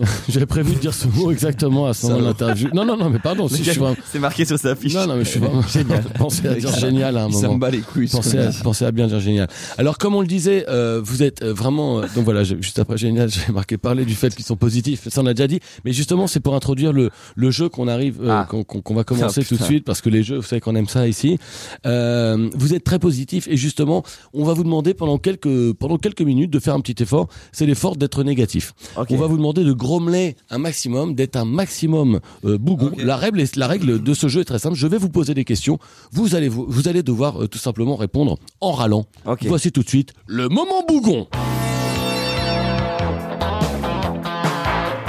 [0.28, 2.68] J'avais prévu de dire ce mot exactement à ce moment de l'interview.
[2.74, 3.94] Non, non, non, mais pardon, si vraiment...
[4.10, 4.92] C'est marqué sur sa fiche.
[4.92, 6.02] Non, non, mais je suis vraiment génial.
[6.18, 7.40] Pensez à dire génial à un moment.
[7.40, 9.48] s'en bat les couilles Pensez à, pensez à bien dire génial.
[9.78, 12.96] Alors comme on le disait, euh, vous êtes euh, vraiment euh, donc voilà juste après
[12.98, 15.08] génial, j'ai marqué parler du fait qu'ils sont positifs.
[15.08, 18.20] Ça on a déjà dit, mais justement c'est pour introduire le le jeu qu'on arrive
[18.22, 18.48] euh, Ah.
[18.48, 20.88] qu'on va commencer Ah, tout de suite parce que les jeux vous savez qu'on aime
[20.88, 21.38] ça ici.
[21.86, 26.22] Euh, vous êtes très positif et justement on va vous demander pendant quelques pendant quelques
[26.22, 27.28] minutes de faire un petit effort.
[27.52, 28.72] C'est l'effort d'être négatif.
[28.96, 32.86] On va vous demander de grommeler un maximum, d'être un maximum euh, bougon.
[32.86, 33.02] Ok.
[33.02, 34.76] La règle, est- la règle de ce jeu est très simple.
[34.76, 35.78] Je vais vous poser des questions.
[36.10, 39.04] Vous allez vous, vous allez devoir euh, tout simplement répondre en râlant.
[39.42, 41.26] Voici tout de suite le moment bougon.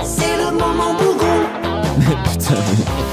[0.03, 1.39] C'est le moment bougon.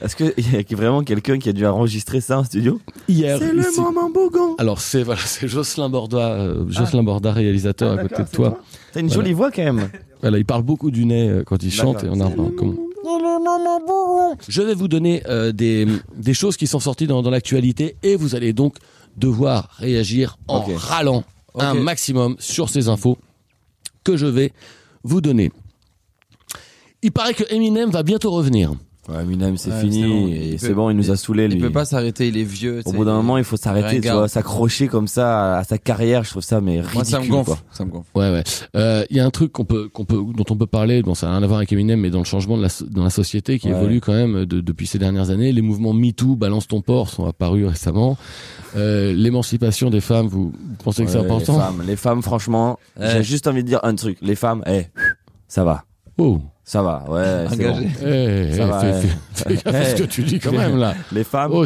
[0.00, 2.80] Est-ce qu'il y a vraiment quelqu'un qui a dû enregistrer ça en studio?
[3.08, 4.54] Hier, C'est le moment bougon.
[4.58, 8.58] Alors c'est voilà, c'est Jocelyn Borda, euh, Jocelyn Borda réalisateur à côté de toi.
[8.92, 9.22] T'as une Voilà.
[9.22, 9.90] jolie voix quand même.
[10.20, 12.74] Voilà, il parle beaucoup du nez euh, quand il chante et on a comment-
[14.48, 18.16] Je vais vous donner euh, des des choses qui sont sorties dans, dans l'actualité et
[18.16, 18.76] vous allez donc
[19.16, 20.72] devoir réagir en Ok.
[20.76, 21.22] râlant
[21.54, 21.82] un Ok.
[21.82, 23.16] maximum sur ces infos
[24.02, 24.52] que je vais
[25.04, 25.52] vous donner.
[27.02, 28.72] Il paraît que Eminem va bientôt revenir.
[29.08, 30.02] Ouais, Eminem, c'est Ouais, fini.
[30.02, 30.28] c'est bon.
[30.28, 31.60] et Il C'est peut- bon, il nous a saoulés, il lui.
[31.60, 34.28] peut pas s'arrêter il est vieux Au bout d'un moment, il faut s'arrêter, tu vois,
[34.28, 36.24] s'accrocher comme ça à sa carrière.
[36.24, 36.94] Je trouve ça, mais ridicule.
[36.94, 37.58] moi ça me gonfle quoi.
[37.72, 38.44] ça me gonfle Ouais, ouais.
[38.76, 41.02] Euh, Il y a un truc qu'on peut, qu'on peut, dont on peut parler.
[41.02, 42.84] Bon, ça n'a rien à voir avec Eminem, mais dans le changement de la, so-
[42.84, 43.78] dans la société qui Ouais.
[43.78, 45.52] évolue quand même de- depuis ces dernières années.
[45.52, 48.18] Les mouvements MeToo, Balance ton port, sont apparus récemment.
[48.76, 52.78] Euh, L'émancipation des femmes, vous, vous pensez que c'est important Les femmes, les femmes, franchement,
[53.00, 53.08] Ouais.
[53.12, 54.18] j'ai juste envie de dire un truc.
[54.20, 54.82] Les femmes, eh,
[55.48, 55.84] ça va.
[56.18, 56.40] Oh.
[56.70, 57.90] Ça va, ouais, c'est engagé bon.
[58.06, 59.00] Eh, Ça eh, va, fais, ouais.
[59.00, 59.98] fais- fais gaffe à ce Eh.
[60.00, 60.94] que tu dis quand même là.
[61.12, 61.64] Les femmes, Oh,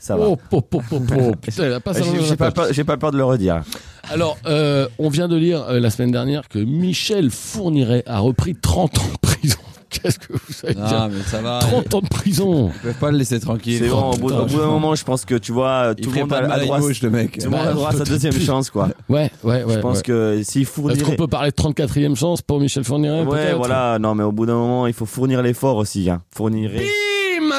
[0.00, 0.26] ça va.
[0.26, 1.30] oh, po, po, po, po.
[1.40, 1.94] Putain, pas
[2.36, 3.62] pas, peur- j'ai pas peur de le redire.
[4.10, 8.56] Alors, euh, on vient de lire euh, la semaine dernière que Michel Fourniret a repris
[8.56, 9.56] 30 ans de prison.
[9.90, 12.70] Qu'est-ce que vous savez dire mais ça va 30 ans de prison.
[12.74, 14.94] ils peuvent pas le laisser tranquille C'est bon, au bout, putain, au bout d'un moment,
[14.94, 17.50] je pense que tu vois, tout le monde a, a droit, le mec tout le
[17.50, 18.88] monde a droit à sa deuxième chance, quoi.
[19.08, 19.74] Ouais, ouais, ouais.
[19.74, 20.02] Je pense ouais.
[20.02, 24.14] que s'il Est-ce qu'on peut parler de 34e chance pour Michel Fourniret Ouais, voilà, non,
[24.14, 26.22] mais au bout d'un moment, il faut fournir l'effort aussi, hein.
[26.34, 26.70] Fournir.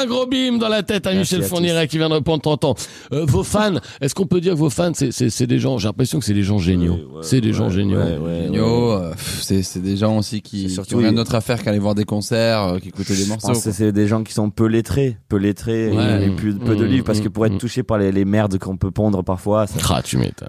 [0.01, 2.41] Un gros bim dans la tête à Merci Michel à Fourniret qui vient de répondre
[2.41, 2.75] 30 ans.
[3.13, 6.17] Euh, vos fans, est-ce qu'on peut dire que vos fans, c'est- des gens, j'ai l'impression
[6.19, 6.93] que c'est des gens géniaux.
[6.93, 7.97] Ouais, ouais, c'est des gens ouais, géniaux.
[7.99, 11.35] ouais, ouais, Géniaux, euh, c'est c'est des gens aussi qui, surtout, qui ont rien d'autre
[11.35, 13.53] à faire qu'aller voir des concerts, euh, qui des morceaux.
[13.53, 16.25] c'est des gens qui sont peu lettrés, peu lettrés Ouais.
[16.27, 18.25] et plus, peu de Mmh, livres parce que pour mmh, être touché par les, les
[18.25, 20.47] merdes qu'on peut pondre parfois, ça, Ah, tu m'étonnes.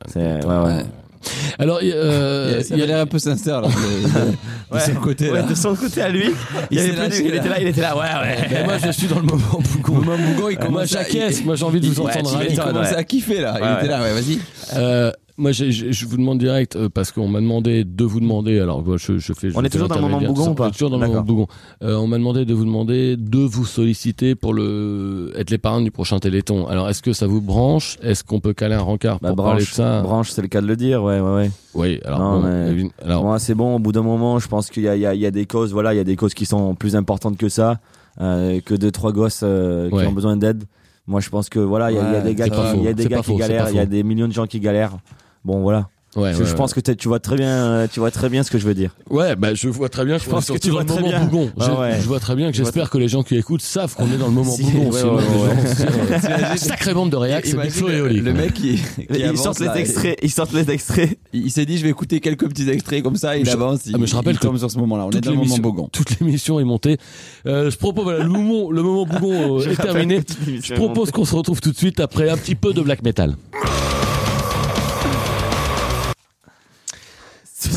[1.59, 5.55] Alors, euh, il y a- l'air un peu sincère là, de, son côté Ouais, de
[5.55, 6.31] son côté à lui,
[6.71, 8.49] il, avait plus était là, il était là, ouais, ouais.
[8.51, 9.95] Mais moi, je suis dans le moment bougon.
[9.95, 11.45] Moment Bougon, il moi, commence à- j'acquiesce.
[11.45, 12.95] Moi, j'ai envie de vous entendre il ouais.
[12.95, 14.39] à kiffer là, il était là, ouais, vas-y.
[15.39, 18.61] Moi, je vous demande direct euh, parce qu'on m'a demandé de vous demander.
[18.61, 19.49] Alors, moi, je, je fais.
[19.55, 21.25] On est toujours dans le moment bougon ou pas toujours dans le moment D'accord.
[21.27, 21.47] bougon.
[21.83, 25.91] Euh, on m'a demandé de vous demander de vous solliciter pour le être l'épargne du
[25.91, 26.67] prochain Téléthon.
[26.67, 27.97] Alors, est-ce que ça vous branche?
[28.03, 30.03] Est-ce qu'on peut caler un rencard Bah, pour parler de branche, ça?
[30.03, 31.51] branche, c'est le cas de le dire, ouais, ouais, ouais.
[31.75, 32.01] Oui.
[32.05, 34.69] Alors, Non, bon, mais- évi- alors, Moi, c'est bon, au bout d'un moment, je pense
[34.69, 36.75] qu'il y a, y, y des causes, voilà, il y a des causes qui sont
[36.75, 37.81] plus importantes que ça,
[38.21, 40.03] euh, que deux, trois gosses euh, Ouais.
[40.03, 40.65] qui ont besoin d'aide.
[41.07, 42.93] Moi, je pense que voilà, il y a, y des gars qui, il y a
[42.93, 44.99] des gars qui galèrent, il y a des millions de gens qui galèrent.
[45.45, 45.89] Bon, voilà.
[46.15, 48.43] Ouais, je, ouais, je pense que tu vois très bien, euh, tu vois très bien
[48.43, 48.95] ce que je veux dire.
[49.09, 51.09] Ouais, bah je vois très bien que Je pense que tu vois le très moment
[51.09, 51.25] bien.
[51.25, 51.51] bougon.
[51.59, 52.01] Ah Je, ouais.
[52.03, 54.27] je vois très bien que j'espère que les gens qui écoutent savent qu'on est dans
[54.27, 54.91] le moment Si, bougon.
[54.95, 58.21] euh, Sacrée bande de réacs, c'est Big Imagine Flo et le, Oli.
[58.21, 61.19] le mec qui, qui Ils avance, sortent les là, extraits, ils sortent les extraits.
[61.33, 63.81] Il, il s'est dit je vais écouter quelques petits extraits comme ça, il Je- avance,
[63.87, 65.07] il, Ah, mais je rappelle il tombe que sur ce moment-là.
[65.07, 65.89] On est dans le moment bogon.
[65.91, 66.99] Toute l'émission est montée.
[67.47, 70.21] Euh, je propose, voilà, le moment, le moment bougon euh, est terminé.
[70.63, 73.35] Je propose qu'on se retrouve tout de suite après un petit peu de black metal.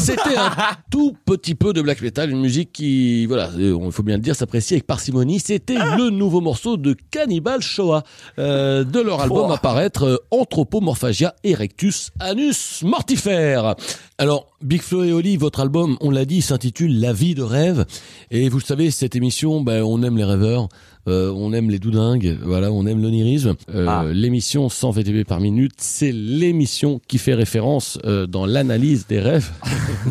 [0.05, 0.51] C'était un
[0.91, 4.21] tout petit peu de black metal, une musique qui, voilà, euh, il faut bien le
[4.21, 5.39] dire, s'apprécie avec parcimonie.
[5.39, 8.03] C'était le nouveau morceau de Cannibal Shoah
[8.37, 13.73] euh, de leur album à paraître euh, Anthropomorphagia Erectus Anus Mortifère.
[14.19, 17.85] Alors, Big Flo et Oli, votre album, on l'a dit, s'intitule La vie de rêve.
[18.29, 20.69] Et vous le savez, cette émission, ben, on aime les rêveurs.
[21.07, 23.53] Euh, on aime les doudingues, voilà, on aime l'onirisme.
[23.73, 24.05] Euh, Ah.
[24.11, 29.51] L'émission 100 VTB par minute, c'est l'émission qui fait référence euh, dans l'analyse des rêves,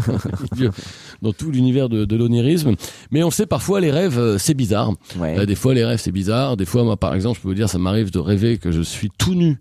[1.23, 2.75] dans tout l'univers de, de l'onirisme.
[3.11, 4.93] Mais on sait parfois les rêves, euh, c'est bizarre.
[5.19, 5.39] Ouais.
[5.39, 6.57] Euh, des fois les rêves c'est bizarre.
[6.57, 8.83] Des fois, moi par exemple, je peux vous dire, ça m'arrive de rêver que je
[8.83, 9.59] suis tout nu,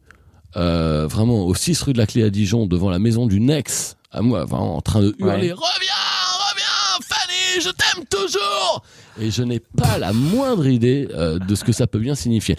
[0.55, 3.97] euh, vraiment au 6 rue de la Clé à Dijon, devant la maison du Nex,
[4.11, 5.53] à moi, vraiment en train de hurler, Ouais.
[5.53, 5.93] reviens,
[8.13, 8.83] toujours.
[9.21, 12.55] Et je n'ai pas la moindre idée euh, de ce que ça peut bien signifier.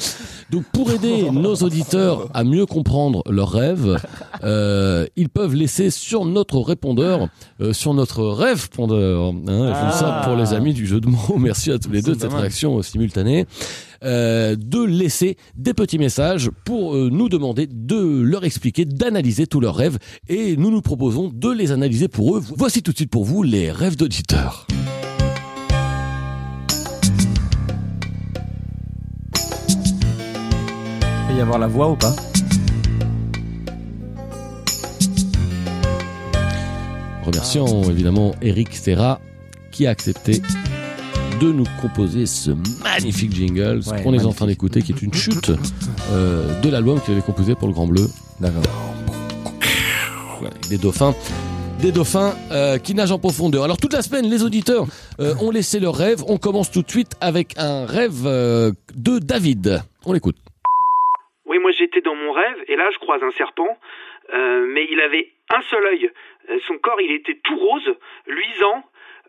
[0.51, 3.97] Donc pour aider nos auditeurs à mieux comprendre leurs rêves,
[4.45, 7.29] euh, ils peuvent laisser sur notre répondeur,
[7.61, 10.25] euh, sur notre rêve pondeur, hein, ça Ah.
[10.27, 12.43] pour les amis du jeu de mots, merci à tous les deux de cette mal.
[12.43, 13.47] réaction simultanée,
[14.05, 19.61] euh, de laisser des petits messages pour euh, nous demander de leur expliquer, d'analyser tous
[19.61, 22.43] leurs rêves et nous nous proposons de les analyser pour eux.
[22.57, 24.67] Voici tout de suite pour vous les rêves d'auditeurs.
[31.37, 32.15] Y avoir la voix ou pas
[37.25, 39.21] Remercions évidemment Eric Serra
[39.71, 40.43] qui a accepté
[41.41, 45.03] de nous composer ce magnifique jingle, ce Ouais, qu'on est en train d'écouter, qui est
[45.03, 45.51] une chute
[46.13, 48.09] euh, de l'album qu'il avait composé pour le Grand Bleu.
[48.41, 48.63] D'accord.
[50.39, 51.15] Voilà, avec des dauphins.
[51.81, 53.65] Des dauphins euh, qui nagent en profondeur.
[53.65, 54.87] Alors toute la semaine, les auditeurs
[55.21, 56.23] euh, ont laissé leurs rêves.
[56.29, 59.83] On commence tout de suite avec un rêve euh, de David.
[60.07, 60.37] On l'écoute.
[61.85, 63.79] J'étais dans mon rêve et là je croise un serpent,
[64.33, 66.11] euh, mais il avait un seul œil.
[66.49, 67.95] Euh, Son corps il était tout rose,
[68.27, 68.83] luisant.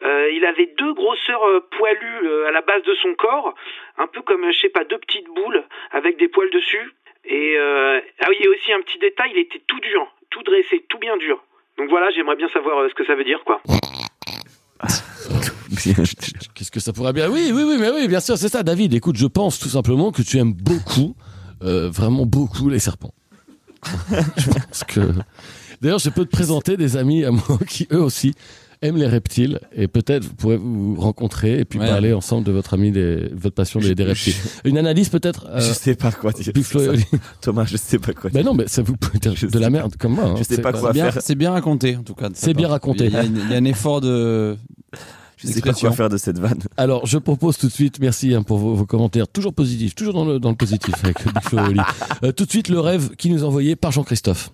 [0.03, 1.41] Euh, il avait deux grosseurs
[1.71, 3.55] poilues à la base de son corps,
[3.97, 6.93] un peu comme, je sais pas, deux petites boules avec des poils dessus.
[7.25, 10.97] Et euh, ah oui, aussi un petit détail, il était tout dur, tout dressé, tout
[10.97, 11.43] bien dur.
[11.77, 13.61] Donc voilà, j'aimerais bien savoir ce que ça veut dire, quoi.
[16.55, 17.29] Qu'est-ce que ça pourrait bien?
[17.29, 18.93] Oui, oui, oui, mais oui, bien sûr, c'est ça, David.
[18.93, 21.15] Écoute, je pense tout simplement que tu aimes beaucoup,
[21.63, 23.13] euh, vraiment beaucoup les serpents.
[24.37, 25.01] je pense que.
[25.81, 28.33] D'ailleurs, je peux te présenter des amis à moi qui eux aussi
[28.81, 31.87] aiment les reptiles et peut-être vous pourrez vous rencontrer et puis Ouais.
[31.87, 34.33] parler ensemble de votre ami, des, votre passion des, des reptiles.
[34.63, 35.47] Une analyse peut-être.
[35.49, 36.51] euh, Je sais pas quoi dire.
[37.41, 38.39] Thomas, je sais pas quoi dire.
[38.41, 40.25] Ben non, mais ça vous peut être Je de la merde comme moi.
[40.25, 40.35] hein.
[40.37, 41.21] Je sais C'est pas quoi Bien- faire.
[41.21, 42.29] C'est bien raconté en tout cas.
[42.33, 43.05] C'est bien raconté.
[43.05, 44.57] Il y, a, une- il y a un effort de.
[45.37, 46.59] Je sais pas quoi faire de cette vanne.
[46.77, 50.13] Alors, je propose tout de suite, merci hein, pour vos, vos commentaires, toujours positifs, toujours
[50.13, 51.79] dans le, dans le positif avec Big Flo et Oli.
[52.23, 54.49] Euh, tout de suite, le rêve qui nous est envoyé par Jean-Christophe.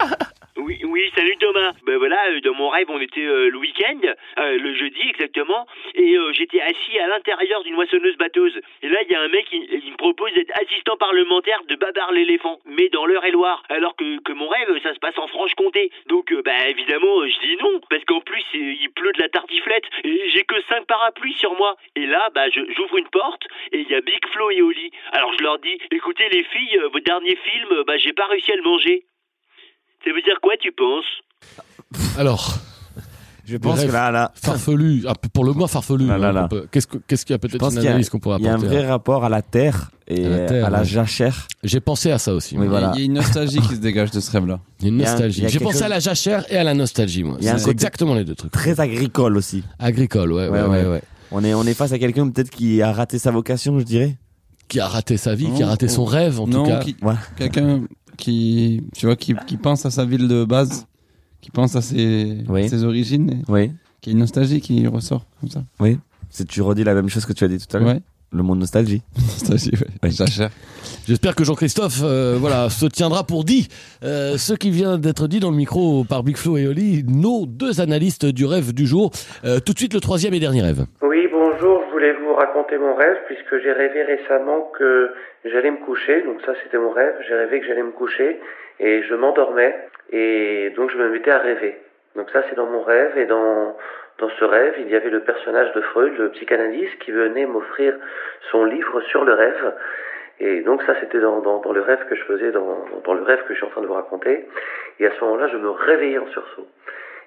[2.30, 4.00] Euh, dans mon rêve, on était euh, le week-end,
[4.40, 8.60] euh, le jeudi exactement, et j'étais assis à l'intérieur d'une moissonneuse batteuse.
[8.82, 12.12] Et là, il y a un mec qui me propose d'être assistant parlementaire de Babar
[12.12, 15.92] l'éléphant, mais dans l'Eure-et-Loire, alors que, que mon rêve, ça se passe en Franche-Comté.
[16.08, 20.30] Donc, bah évidemment, je dis non, parce qu'en plus, il pleut de la tartiflette, et
[20.30, 21.76] j'ai que cinq parapluies sur moi.
[21.96, 24.92] Et là, bah, j'ouvre une porte, et il y a Big Flo et Oli.
[25.12, 28.56] Alors je leur dis, écoutez les filles, votre dernier film, bah, j'ai pas réussi à
[28.56, 29.04] le manger.
[30.04, 31.22] Ça veut dire quoi, tu penses?
[32.17, 32.58] Alors,
[33.45, 36.06] Je pense que là, là, farfelu, peu- pour le moins farfelu.
[36.08, 36.41] Là, là, hein, là.
[36.43, 38.47] qu'on peut- Qu'est-ce que- qu'est-ce qu'il y a peut-être une analyse qu'on pourrait il y
[38.47, 40.86] a un apporter vrai rapport à la terre et À la terre, à la ouais.
[40.86, 41.47] jachère.
[41.63, 42.56] J'ai pensé à ça aussi.
[42.56, 42.80] Oui, moi.
[42.80, 42.91] voilà.
[42.95, 44.60] Il y a une nostalgie qui se dégage de ce rêve-là.
[44.80, 45.39] Il y a une un- nostalgie.
[45.39, 47.38] il y a J'ai pensé à la jachère et à la nostalgie, moi.
[47.41, 48.51] C'est exactement les deux trucs.
[48.51, 49.63] Très agricole aussi.
[49.80, 50.88] Agricole, ouais, ouais, Ouais, ouais, ouais.
[50.89, 51.01] ouais.
[51.32, 54.17] On est, on est face à quelqu'un peut-être qui a raté sa vocation, je dirais.
[54.67, 56.80] Qui a raté sa vie, Non, qui a raté son rêve, en non, tout cas.
[56.80, 57.19] qui- Voilà.
[57.38, 57.82] quelqu'un
[58.17, 60.86] qui, tu vois, qui, qui pense à sa ville de base,
[61.41, 62.69] qui pense à ses, Oui.
[62.69, 63.71] ses origines, et Oui.
[64.01, 65.63] qui a une nostalgie qui ressort comme ça.
[66.30, 67.89] C'est tu redis la même chose que tu as dit tout à l'heure.
[67.95, 68.01] Ouais.
[68.34, 69.01] Le monde nostalgie.
[69.17, 69.88] Nostalgie, ouais.
[70.04, 70.12] Oui.
[71.06, 73.67] J'espère que Jean-Christophe euh, voilà, se tiendra pour dit
[74.06, 77.45] euh, ce qui vient d'être dit dans le micro par Big Flo et Oli, nos
[77.45, 79.12] deux analystes du rêve du jour.
[79.43, 80.86] Euh, tout de suite, le troisième et dernier rêve.
[81.01, 85.10] Oui, bonjour, je voulais vous raconter mon rêve puisque j'ai rêvé récemment que
[85.43, 88.39] j'allais me coucher, donc ça c'était mon rêve, j'ai rêvé que j'allais me coucher
[88.82, 89.74] et je m'endormais
[90.12, 91.78] et donc je me mettais à rêver.
[92.15, 93.17] Donc ça, c'est dans mon rêve.
[93.17, 93.78] Et dans,
[94.17, 97.96] dans ce rêve, il y avait le personnage de Freud, le psychanalyste, qui venait m'offrir
[98.52, 99.74] son livre sur le rêve.
[100.39, 103.44] Et donc ça, c'était dans, dans, le rêve que je faisais, dans, dans le rêve
[103.48, 104.48] que je suis en train de vous raconter.
[105.00, 106.67] Et à ce moment-là, je me réveillais en sursaut.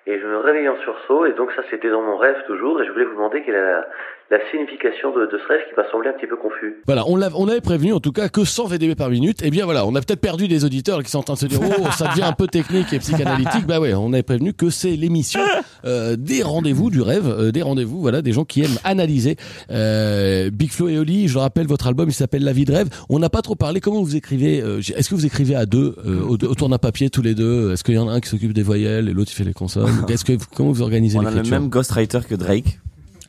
[0.06, 2.84] Et je me réveillais en sursaut, et donc ça c'était dans mon rêve toujours, et
[2.84, 3.88] je voulais vous demander quelle est la,
[4.30, 6.76] la signification de, de ce rêve qui m'a semblé un petit peu confus.
[6.86, 9.42] Voilà, on, l'a- on avait prévenu en tout cas que 100 VDB par minute.
[9.44, 11.46] Et bien voilà, on a peut-être perdu des auditeurs qui sont en train de se
[11.46, 13.66] dire oh ça devient un peu technique et psychanalytique.
[13.66, 15.40] Bah ouais, on avait prévenu que c'est l'émission
[15.84, 19.36] euh, des rendez-vous du rêve, euh, des rendez-vous voilà des gens qui aiment analyser.
[19.70, 22.72] Euh, Big Flo et Oli, je le rappelle, votre album il s'appelle La vie de
[22.72, 22.88] rêve.
[23.10, 23.80] On n'a pas trop parlé.
[23.80, 27.10] Comment vous écrivez euh, Est-ce que vous écrivez à deux euh, au- autour d'un papier
[27.10, 27.72] tous les deux?
[27.72, 29.52] Est-ce qu'il y en a un qui s'occupe des voyelles et l'autre il fait les
[29.52, 30.04] consonnes?
[30.08, 31.60] Est-ce que vous- comment vous organisez On a le l'écriture?
[31.60, 32.78] même ghostwriter que Drake,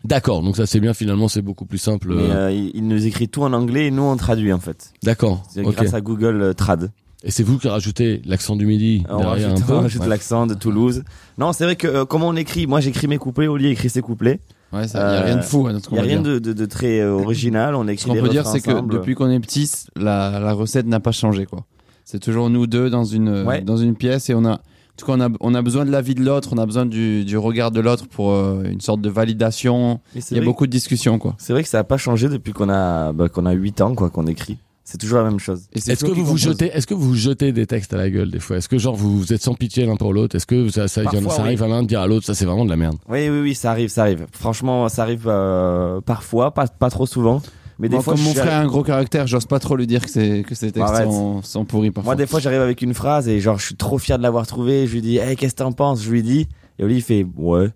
[0.06, 0.94] D'accord, donc ça c'est bien.
[0.94, 2.14] Finalement, c'est beaucoup plus simple.
[2.16, 4.94] mais euh, euh, il, nous écrit tout en anglais et nous on traduit en fait.
[5.04, 5.44] D'accord.
[5.50, 5.74] C'est ok.
[5.76, 6.92] grâce à Google euh, Trad.
[7.24, 9.74] Et c'est vous qui rajoutez l'accent du midi On derrière rajoute, un peu.
[9.74, 10.08] on rajoute Ouais.
[10.10, 11.04] l'accent de Toulouse.
[11.40, 14.02] Non, c'est vrai que euh, comment on écrit, moi j'écris mes couplets, Oli écrit ses
[14.02, 14.40] couplets.
[14.72, 16.54] Ouais, ça, y a rien de fou à notre Il y a rien de, de,
[16.54, 17.74] de très original.
[17.76, 20.54] On Ce écrit qu'on les peut dire, c'est que depuis qu'on est petit, la, la
[20.54, 21.66] recette n'a pas changé, quoi.
[22.04, 23.62] C'est toujours nous deux dans une, Ouais.
[23.62, 24.62] dans une pièce et on a,
[24.98, 27.26] tout cas, on a, on a besoin de l'avis de l'autre, on a besoin du,
[27.26, 30.00] du regard de l'autre pour euh, une sorte de validation.
[30.16, 31.36] Il y a beaucoup de discussions, quoi.
[31.38, 33.96] C'est vrai que ça a pas changé depuis qu'on a bah, qu'on a 8 ans
[33.96, 34.58] quoi qu'on écrit.
[34.88, 35.64] C'est toujours la même chose.
[35.74, 38.40] Est-ce que vous vous jetez, est-ce que vous jetez des textes à la gueule des
[38.40, 38.58] fois?
[38.58, 40.36] Est-ce que genre vous, vous êtes sans pitié l'un pour l'autre?
[40.36, 41.40] Est-ce que ça, ça, Parfois, oui.
[41.40, 42.98] arrive à l'un de dire à l'autre ça c'est vraiment de la merde?
[43.10, 44.28] Oui oui oui, ça arrive, ça arrive.
[44.32, 47.42] Franchement, ça arrive euh, parfois, pas pas trop souvent,
[47.80, 49.88] mais des Moi, fois comme mon frère a un gros caractère, j'ose pas trop lui
[49.88, 52.14] dire que, c'est, que ces textes sont, sont pourris parfois.
[52.14, 54.48] Moi des fois j'arrive avec une phrase et genre je suis trop fier de l'avoir
[54.48, 56.04] trouvée, je lui dis "Hey, qu'est-ce que t'en penses?
[56.04, 56.48] Je lui dis
[56.80, 57.70] et Oli il fait "Ouais,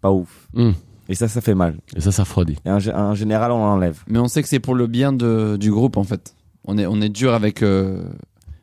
[0.00, 0.74] pas ouf." Hum.
[1.08, 1.76] Et ça ça fait mal.
[1.94, 2.56] Et ça, ça refroidit.
[2.64, 4.02] Et en, gé- en général, on l'enlève.
[4.08, 6.34] Mais on sait que c'est pour le bien de, du groupe, en fait.
[6.64, 7.62] On est, on est dur avec.
[7.62, 8.02] euh,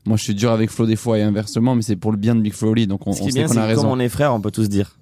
[0.08, 2.34] Moi, je suis dur avec Flo des fois et inversement, mais c'est pour le bien
[2.34, 3.84] de Big Flo et Oli, donc on, Ce sait bien, qu'on a raison.
[3.84, 4.97] comme on est frères, on peut tous dire.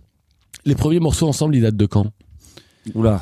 [0.65, 2.07] Les premiers morceaux ensemble, ils datent de quand?
[2.93, 3.21] Oula.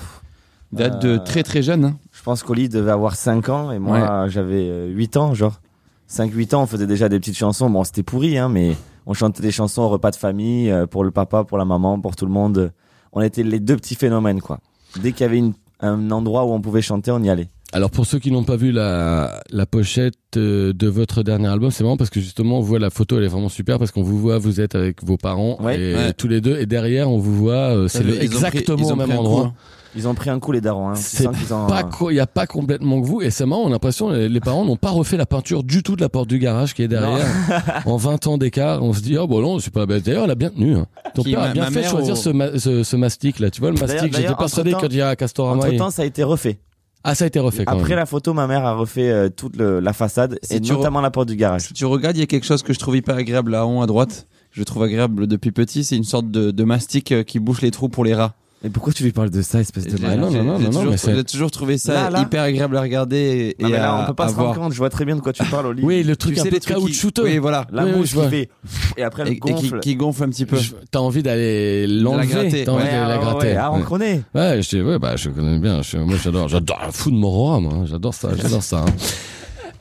[0.71, 1.85] Date de Euh, très très jeune.
[1.85, 1.97] hein.
[2.17, 5.61] Je pense qu'Oli devait avoir 5 ans et moi j'avais euh, 8 ans, genre.
[6.09, 7.69] 5-8 ans, on faisait déjà des petites chansons.
[7.69, 8.75] Bon, c'était pourri, hein, mais
[9.05, 11.99] on chantait des chansons au repas de famille, euh, pour le papa, pour la maman,
[11.99, 12.71] pour tout le monde.
[13.13, 14.59] On était les deux petits phénomènes, quoi.
[15.01, 17.49] Dès qu'il y avait une- un endroit où on pouvait chanter, on y allait.
[17.73, 21.69] Alors pour ceux qui n'ont pas vu la, la pochette euh, de votre dernier album,
[21.69, 24.03] c'est marrant parce que justement on voit la photo, elle est vraiment super parce qu'on
[24.03, 25.77] vous voit, vous êtes avec vos parents Ouais.
[25.79, 26.13] et Ouais.
[26.13, 29.41] tous les deux et derrière on vous voit, euh, c'est le- exactement au même endroit.
[29.41, 29.53] coup, hein.
[29.95, 30.95] Ils ont pris un coup, les darons, hein.
[30.95, 31.31] C'est ont,
[31.67, 34.29] pas il y a pas complètement que vous et c'est marrant, on a l'impression les,
[34.29, 36.83] les parents n'ont pas refait la peinture du tout de la porte du garage qui
[36.83, 37.25] est derrière.
[37.85, 40.05] en 20 ans d'écart, on se dit oh bon non, c'est pas bête.
[40.05, 40.75] D'ailleurs, elle a bien tenu.
[40.75, 40.85] hein.
[41.15, 43.71] Ton Qui, père a bien fait choisir ce, ma- ce, ce mastic là, tu vois
[43.71, 45.65] le mastic, j'étais persuadé y a Castorama.
[45.65, 46.59] Entre temps, ça a été refait.
[47.03, 47.99] Ah, ça a été refait quand Après même.
[47.99, 50.99] la photo, ma mère a refait euh, toute le- la façade Si et tu notamment
[51.01, 51.61] la porte du garage.
[51.67, 53.79] Si tu regardes, il y a quelque chose que je trouve hyper agréable là en
[53.79, 54.27] haut à droite.
[54.51, 55.83] Je trouve agréable depuis petit.
[55.83, 58.33] C'est une sorte de, de mastic euh, qui bouche les trous pour les rats.
[58.63, 60.85] Et pourquoi tu lui parles de ça, espèce de Ah, non, non, non, non, toujours,
[60.85, 62.21] mais c'est- j'ai toujours trouvé ça Là, là.
[62.23, 64.47] hyper agréable à regarder et, Non, mais là, on peut pas se voir.
[64.47, 64.73] rendre compte.
[64.73, 65.83] Je vois très bien de quoi tu parles, Oli.
[65.83, 67.23] Oui, le truc Tu un sais, peu les trucs qui- caoutchouteux.
[67.25, 67.67] Oui, voilà.
[67.71, 68.29] La Oui, oui, mousse je qui vois.
[68.29, 68.49] fait
[68.97, 69.79] et après elle Et, et qui, gonfle.
[69.79, 70.57] qui gonfle un petit peu.
[70.89, 73.55] T'as envie d'aller l'enlever, t'as envie d'aller la gratter.
[73.57, 73.83] Ah, on Ouais.
[73.83, 74.21] connaît.
[74.33, 75.81] Ouais, je, ouais, bah, je connais bien.
[75.93, 77.85] Moi, j'adore, j'adore fou de Morora, moi.
[77.85, 78.79] J'adore ça, j'adore ça.
[78.79, 78.85] hein.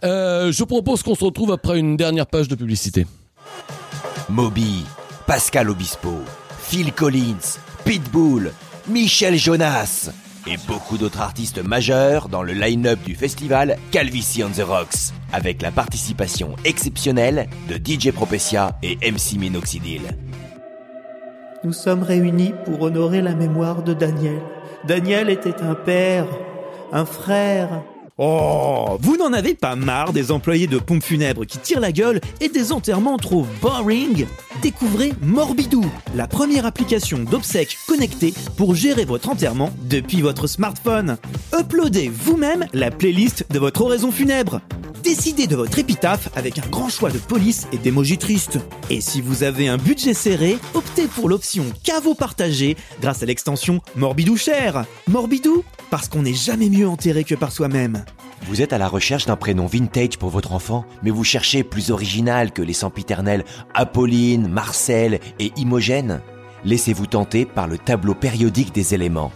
[0.05, 3.07] Euh, je propose qu'on se retrouve après une dernière page de publicité.
[4.29, 4.85] Moby,
[5.27, 6.13] Pascal Obispo,
[6.61, 8.53] Phil Collins, Pitbull,
[8.89, 10.11] Michel Jonas
[10.47, 15.61] et beaucoup d'autres artistes majeurs dans le line-up du festival Calvici on the Rocks, avec
[15.61, 20.03] la participation exceptionnelle de DJ Propecia et MC Minoxidil.
[21.65, 24.41] Nous sommes réunis pour honorer la mémoire de Daniel.
[24.87, 26.29] Daniel était un père,
[26.93, 27.83] un frère.
[28.19, 32.23] Oh, vous n'en avez pas marre des employés de pompes funèbres qui tirent la gueule
[32.41, 34.25] et des enterrements trop boring?
[34.63, 41.19] Découvrez Morbidou, la première application d'obsèques connectée pour gérer votre enterrement depuis votre smartphone.
[41.53, 44.63] Uploadez vous-même la playlist de votre oraison funèbre.
[45.07, 48.59] Décidez de votre épitaphe avec un grand choix de police et d'émojis tristes.
[48.91, 53.81] Et si vous avez un budget serré, optez pour l'option caveau partagé grâce à l'extension
[53.95, 54.85] Morbidou Cher.
[55.07, 58.05] Morbidou, parce qu'on n'est jamais mieux enterré que par soi-même.
[58.49, 61.93] Vous êtes à la recherche d'un prénom vintage pour votre enfant, mais vous cherchez plus
[61.93, 66.21] original que les sempiternels Apolline, Marcel et Imogène?
[66.65, 69.31] Laissez-vous tenter par le tableau périodique des éléments.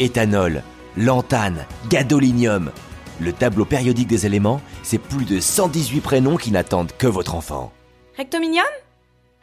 [0.00, 0.62] Éthanol,
[0.96, 2.70] lantane, gadolinium.
[3.20, 7.72] Le tableau périodique des éléments, c'est plus de 118 prénoms qui n'attendent que votre enfant.
[8.18, 8.64] Rectominium?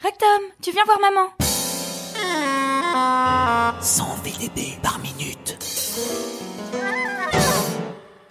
[0.01, 0.27] Rectum,
[0.62, 1.27] tu viens voir maman
[3.81, 5.57] 100 VDB par minute.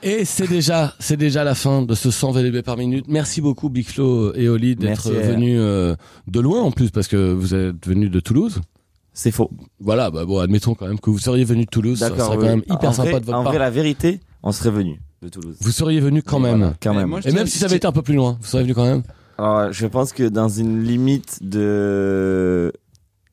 [0.03, 3.05] Et c'est déjà, c'est déjà la fin de ce 100 VDB par minute.
[3.09, 5.29] Merci beaucoup Big Flo et Oli d'être Merci.
[5.29, 5.95] venus euh,
[6.27, 8.61] de loin en plus parce que vous êtes venus de Toulouse.
[9.13, 9.51] C'est faux.
[9.81, 11.99] Voilà, bah bon, admettons quand même que vous seriez venu de Toulouse.
[11.99, 12.27] Ça D'accord.
[12.27, 12.43] serait oui.
[12.45, 13.53] quand même hyper en sympa vrai, de votre En part.
[13.53, 15.57] vrai, la vérité, on serait venu de Toulouse.
[15.61, 16.59] Vous seriez venu quand même.
[16.59, 17.09] voilà, quand même.
[17.09, 18.85] moi, Et même si ça avait été un peu plus loin, vous seriez venu quand
[18.85, 19.03] même.
[19.39, 22.73] Alors, je pense que dans une limite de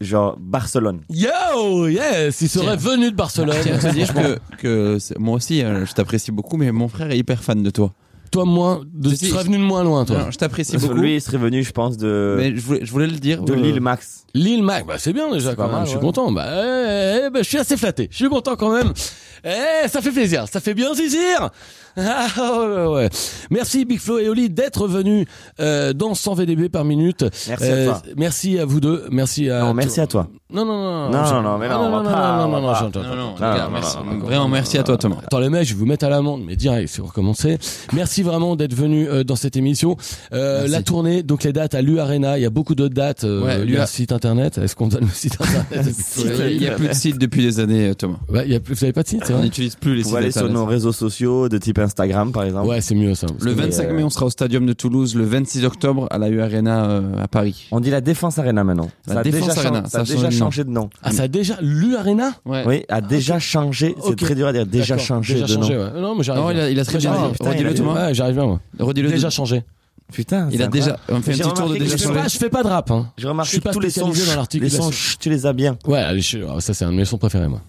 [0.02, 1.02] genre Barcelone.
[1.10, 3.56] Yo, yes, il serait venu de Barcelone.
[3.65, 7.17] Je tiens dire que, que moi aussi, euh, je t'apprécie beaucoup, mais mon frère est
[7.17, 7.93] hyper fan de toi.
[8.32, 10.18] Toi, moins, de, tu serais venu de moins loin, toi.
[10.18, 11.02] Non, je t'apprécie Parce que beaucoup.
[11.02, 13.42] lui, il serait venu, je pense, de mais je voulais, je voulais le dire.
[13.42, 14.26] de euh, l'île Max.
[14.34, 15.72] Lille Mac, bah c'est bien déjà quand même.
[15.72, 16.02] mal, je suis ouais.
[16.04, 16.32] content.
[16.32, 18.08] Bah, eh, eh, bah, je suis assez flatté.
[18.12, 18.92] Je suis content quand même.
[19.44, 20.46] Eh, ça fait plaisir.
[20.52, 21.50] Ça fait bien zizir.
[21.98, 23.10] Ah, ouais, ouais, ouais.
[23.50, 25.26] Merci Big Flo et Oli d'être venus
[25.60, 27.26] euh, dans 100 VDB par minute.
[27.48, 28.02] Merci à toi.
[28.16, 29.06] Merci à vous deux.
[29.12, 29.62] Merci à.
[29.62, 30.28] Non, merci à toi.
[30.54, 31.10] Non, non, non.
[31.10, 32.92] Non, non, non, mais non, Ah, on va non, pas, non, on non, va non,
[32.92, 33.00] pas.
[33.02, 33.98] Non, non, non, merci.
[33.98, 34.26] non, non, non.
[34.26, 35.18] Vraiment, merci à toi, Thomas.
[35.24, 37.58] Attends les mecs, je vais vous mettre à l'amende, mais direct, c'est recommencer.
[37.94, 39.98] Merci vraiment d'être venu euh, dans cette émission.
[40.34, 43.24] Euh, la tournée, donc les dates à l'U Arena, il y a beaucoup d'autres dates.
[43.24, 44.58] Euh, il y a un site internet.
[44.58, 45.94] Est-ce qu'on donne le site internet
[46.50, 48.20] Il y a plus de sites depuis des années, euh, Thomas.
[48.30, 50.50] Vous avez pas de site, c'est On n'utilise plus les Vous sites pouvez aller sur
[50.50, 52.67] nos réseaux sociaux de type Instagram, par exemple.
[52.67, 53.28] Ouais, c'est mieux ça.
[53.39, 55.15] Le que- 25 euh, mai, on sera au Stadium de Toulouse.
[55.15, 57.67] Le 26 octobre, à la U Arena euh, à Paris.
[57.71, 58.89] On dit la Défense Arena maintenant.
[59.08, 60.89] La ça a Défense déjà, Arena, ça a déjà changé de nom.
[61.02, 62.63] Ah, ça a déjà l'U Arena Ouais.
[62.65, 63.95] Oui, a déjà changé.
[64.06, 64.65] C'est très dur à dire.
[64.65, 66.02] Déjà changé déjà de changé, nom.
[66.02, 66.43] Non, mais j'arrive.
[66.43, 68.08] Non, il a, très bien Redis-le, Thomas.
[68.08, 68.60] Ouais, j'arrive bien, moi.
[68.80, 69.10] Redis-le.
[69.10, 69.63] Déjà changé.
[70.12, 70.47] Putain.
[70.52, 70.97] Il a déjà.
[71.10, 72.19] On fait un petit tour de déjà Je je fais changé.
[72.19, 73.12] pas, je fais pas de rap, hein.
[73.17, 74.84] J'ai remarqué Je suis que pas tous les sons, dans les l'articulation.
[74.91, 75.78] sons, tu les as bien.
[75.86, 77.62] Ouais, ah, ça c'est un de mes sons préférés, moi.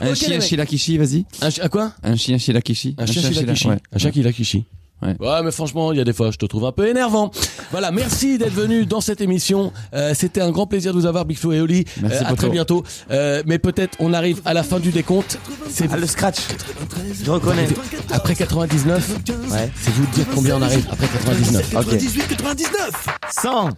[0.00, 0.98] Un Ok, chien mecs.
[0.98, 1.24] Vas-y.
[1.42, 1.92] Un chi- à quoi?
[2.02, 2.94] Un chien Shilakishi.
[2.98, 3.78] Un chien ouais.
[3.92, 4.64] Un chien Shilakishi.
[5.02, 5.16] Ouais.
[5.20, 7.30] Ouais, mais franchement, il y a des fois, je te trouve un peu énervant.
[7.72, 9.70] Voilà, merci d'être venu dans cette émission.
[9.92, 11.84] Euh, C'était un grand plaisir de vous avoir, Big Flo et Oli.
[12.00, 12.36] Merci, à Poto.
[12.36, 12.84] très bientôt.
[13.10, 15.38] Euh, mais peut-être on arrive à la fin du décompte.
[15.68, 16.38] C'est Ah, le scratch.
[17.22, 17.68] Je reconnais.
[18.12, 19.16] après 99.
[19.50, 19.70] Ouais.
[19.76, 21.74] C'est vous de dire combien on arrive après 99.
[21.74, 21.80] Ok.
[21.90, 23.68] 98, 99 100.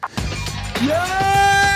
[0.84, 1.75] Yeah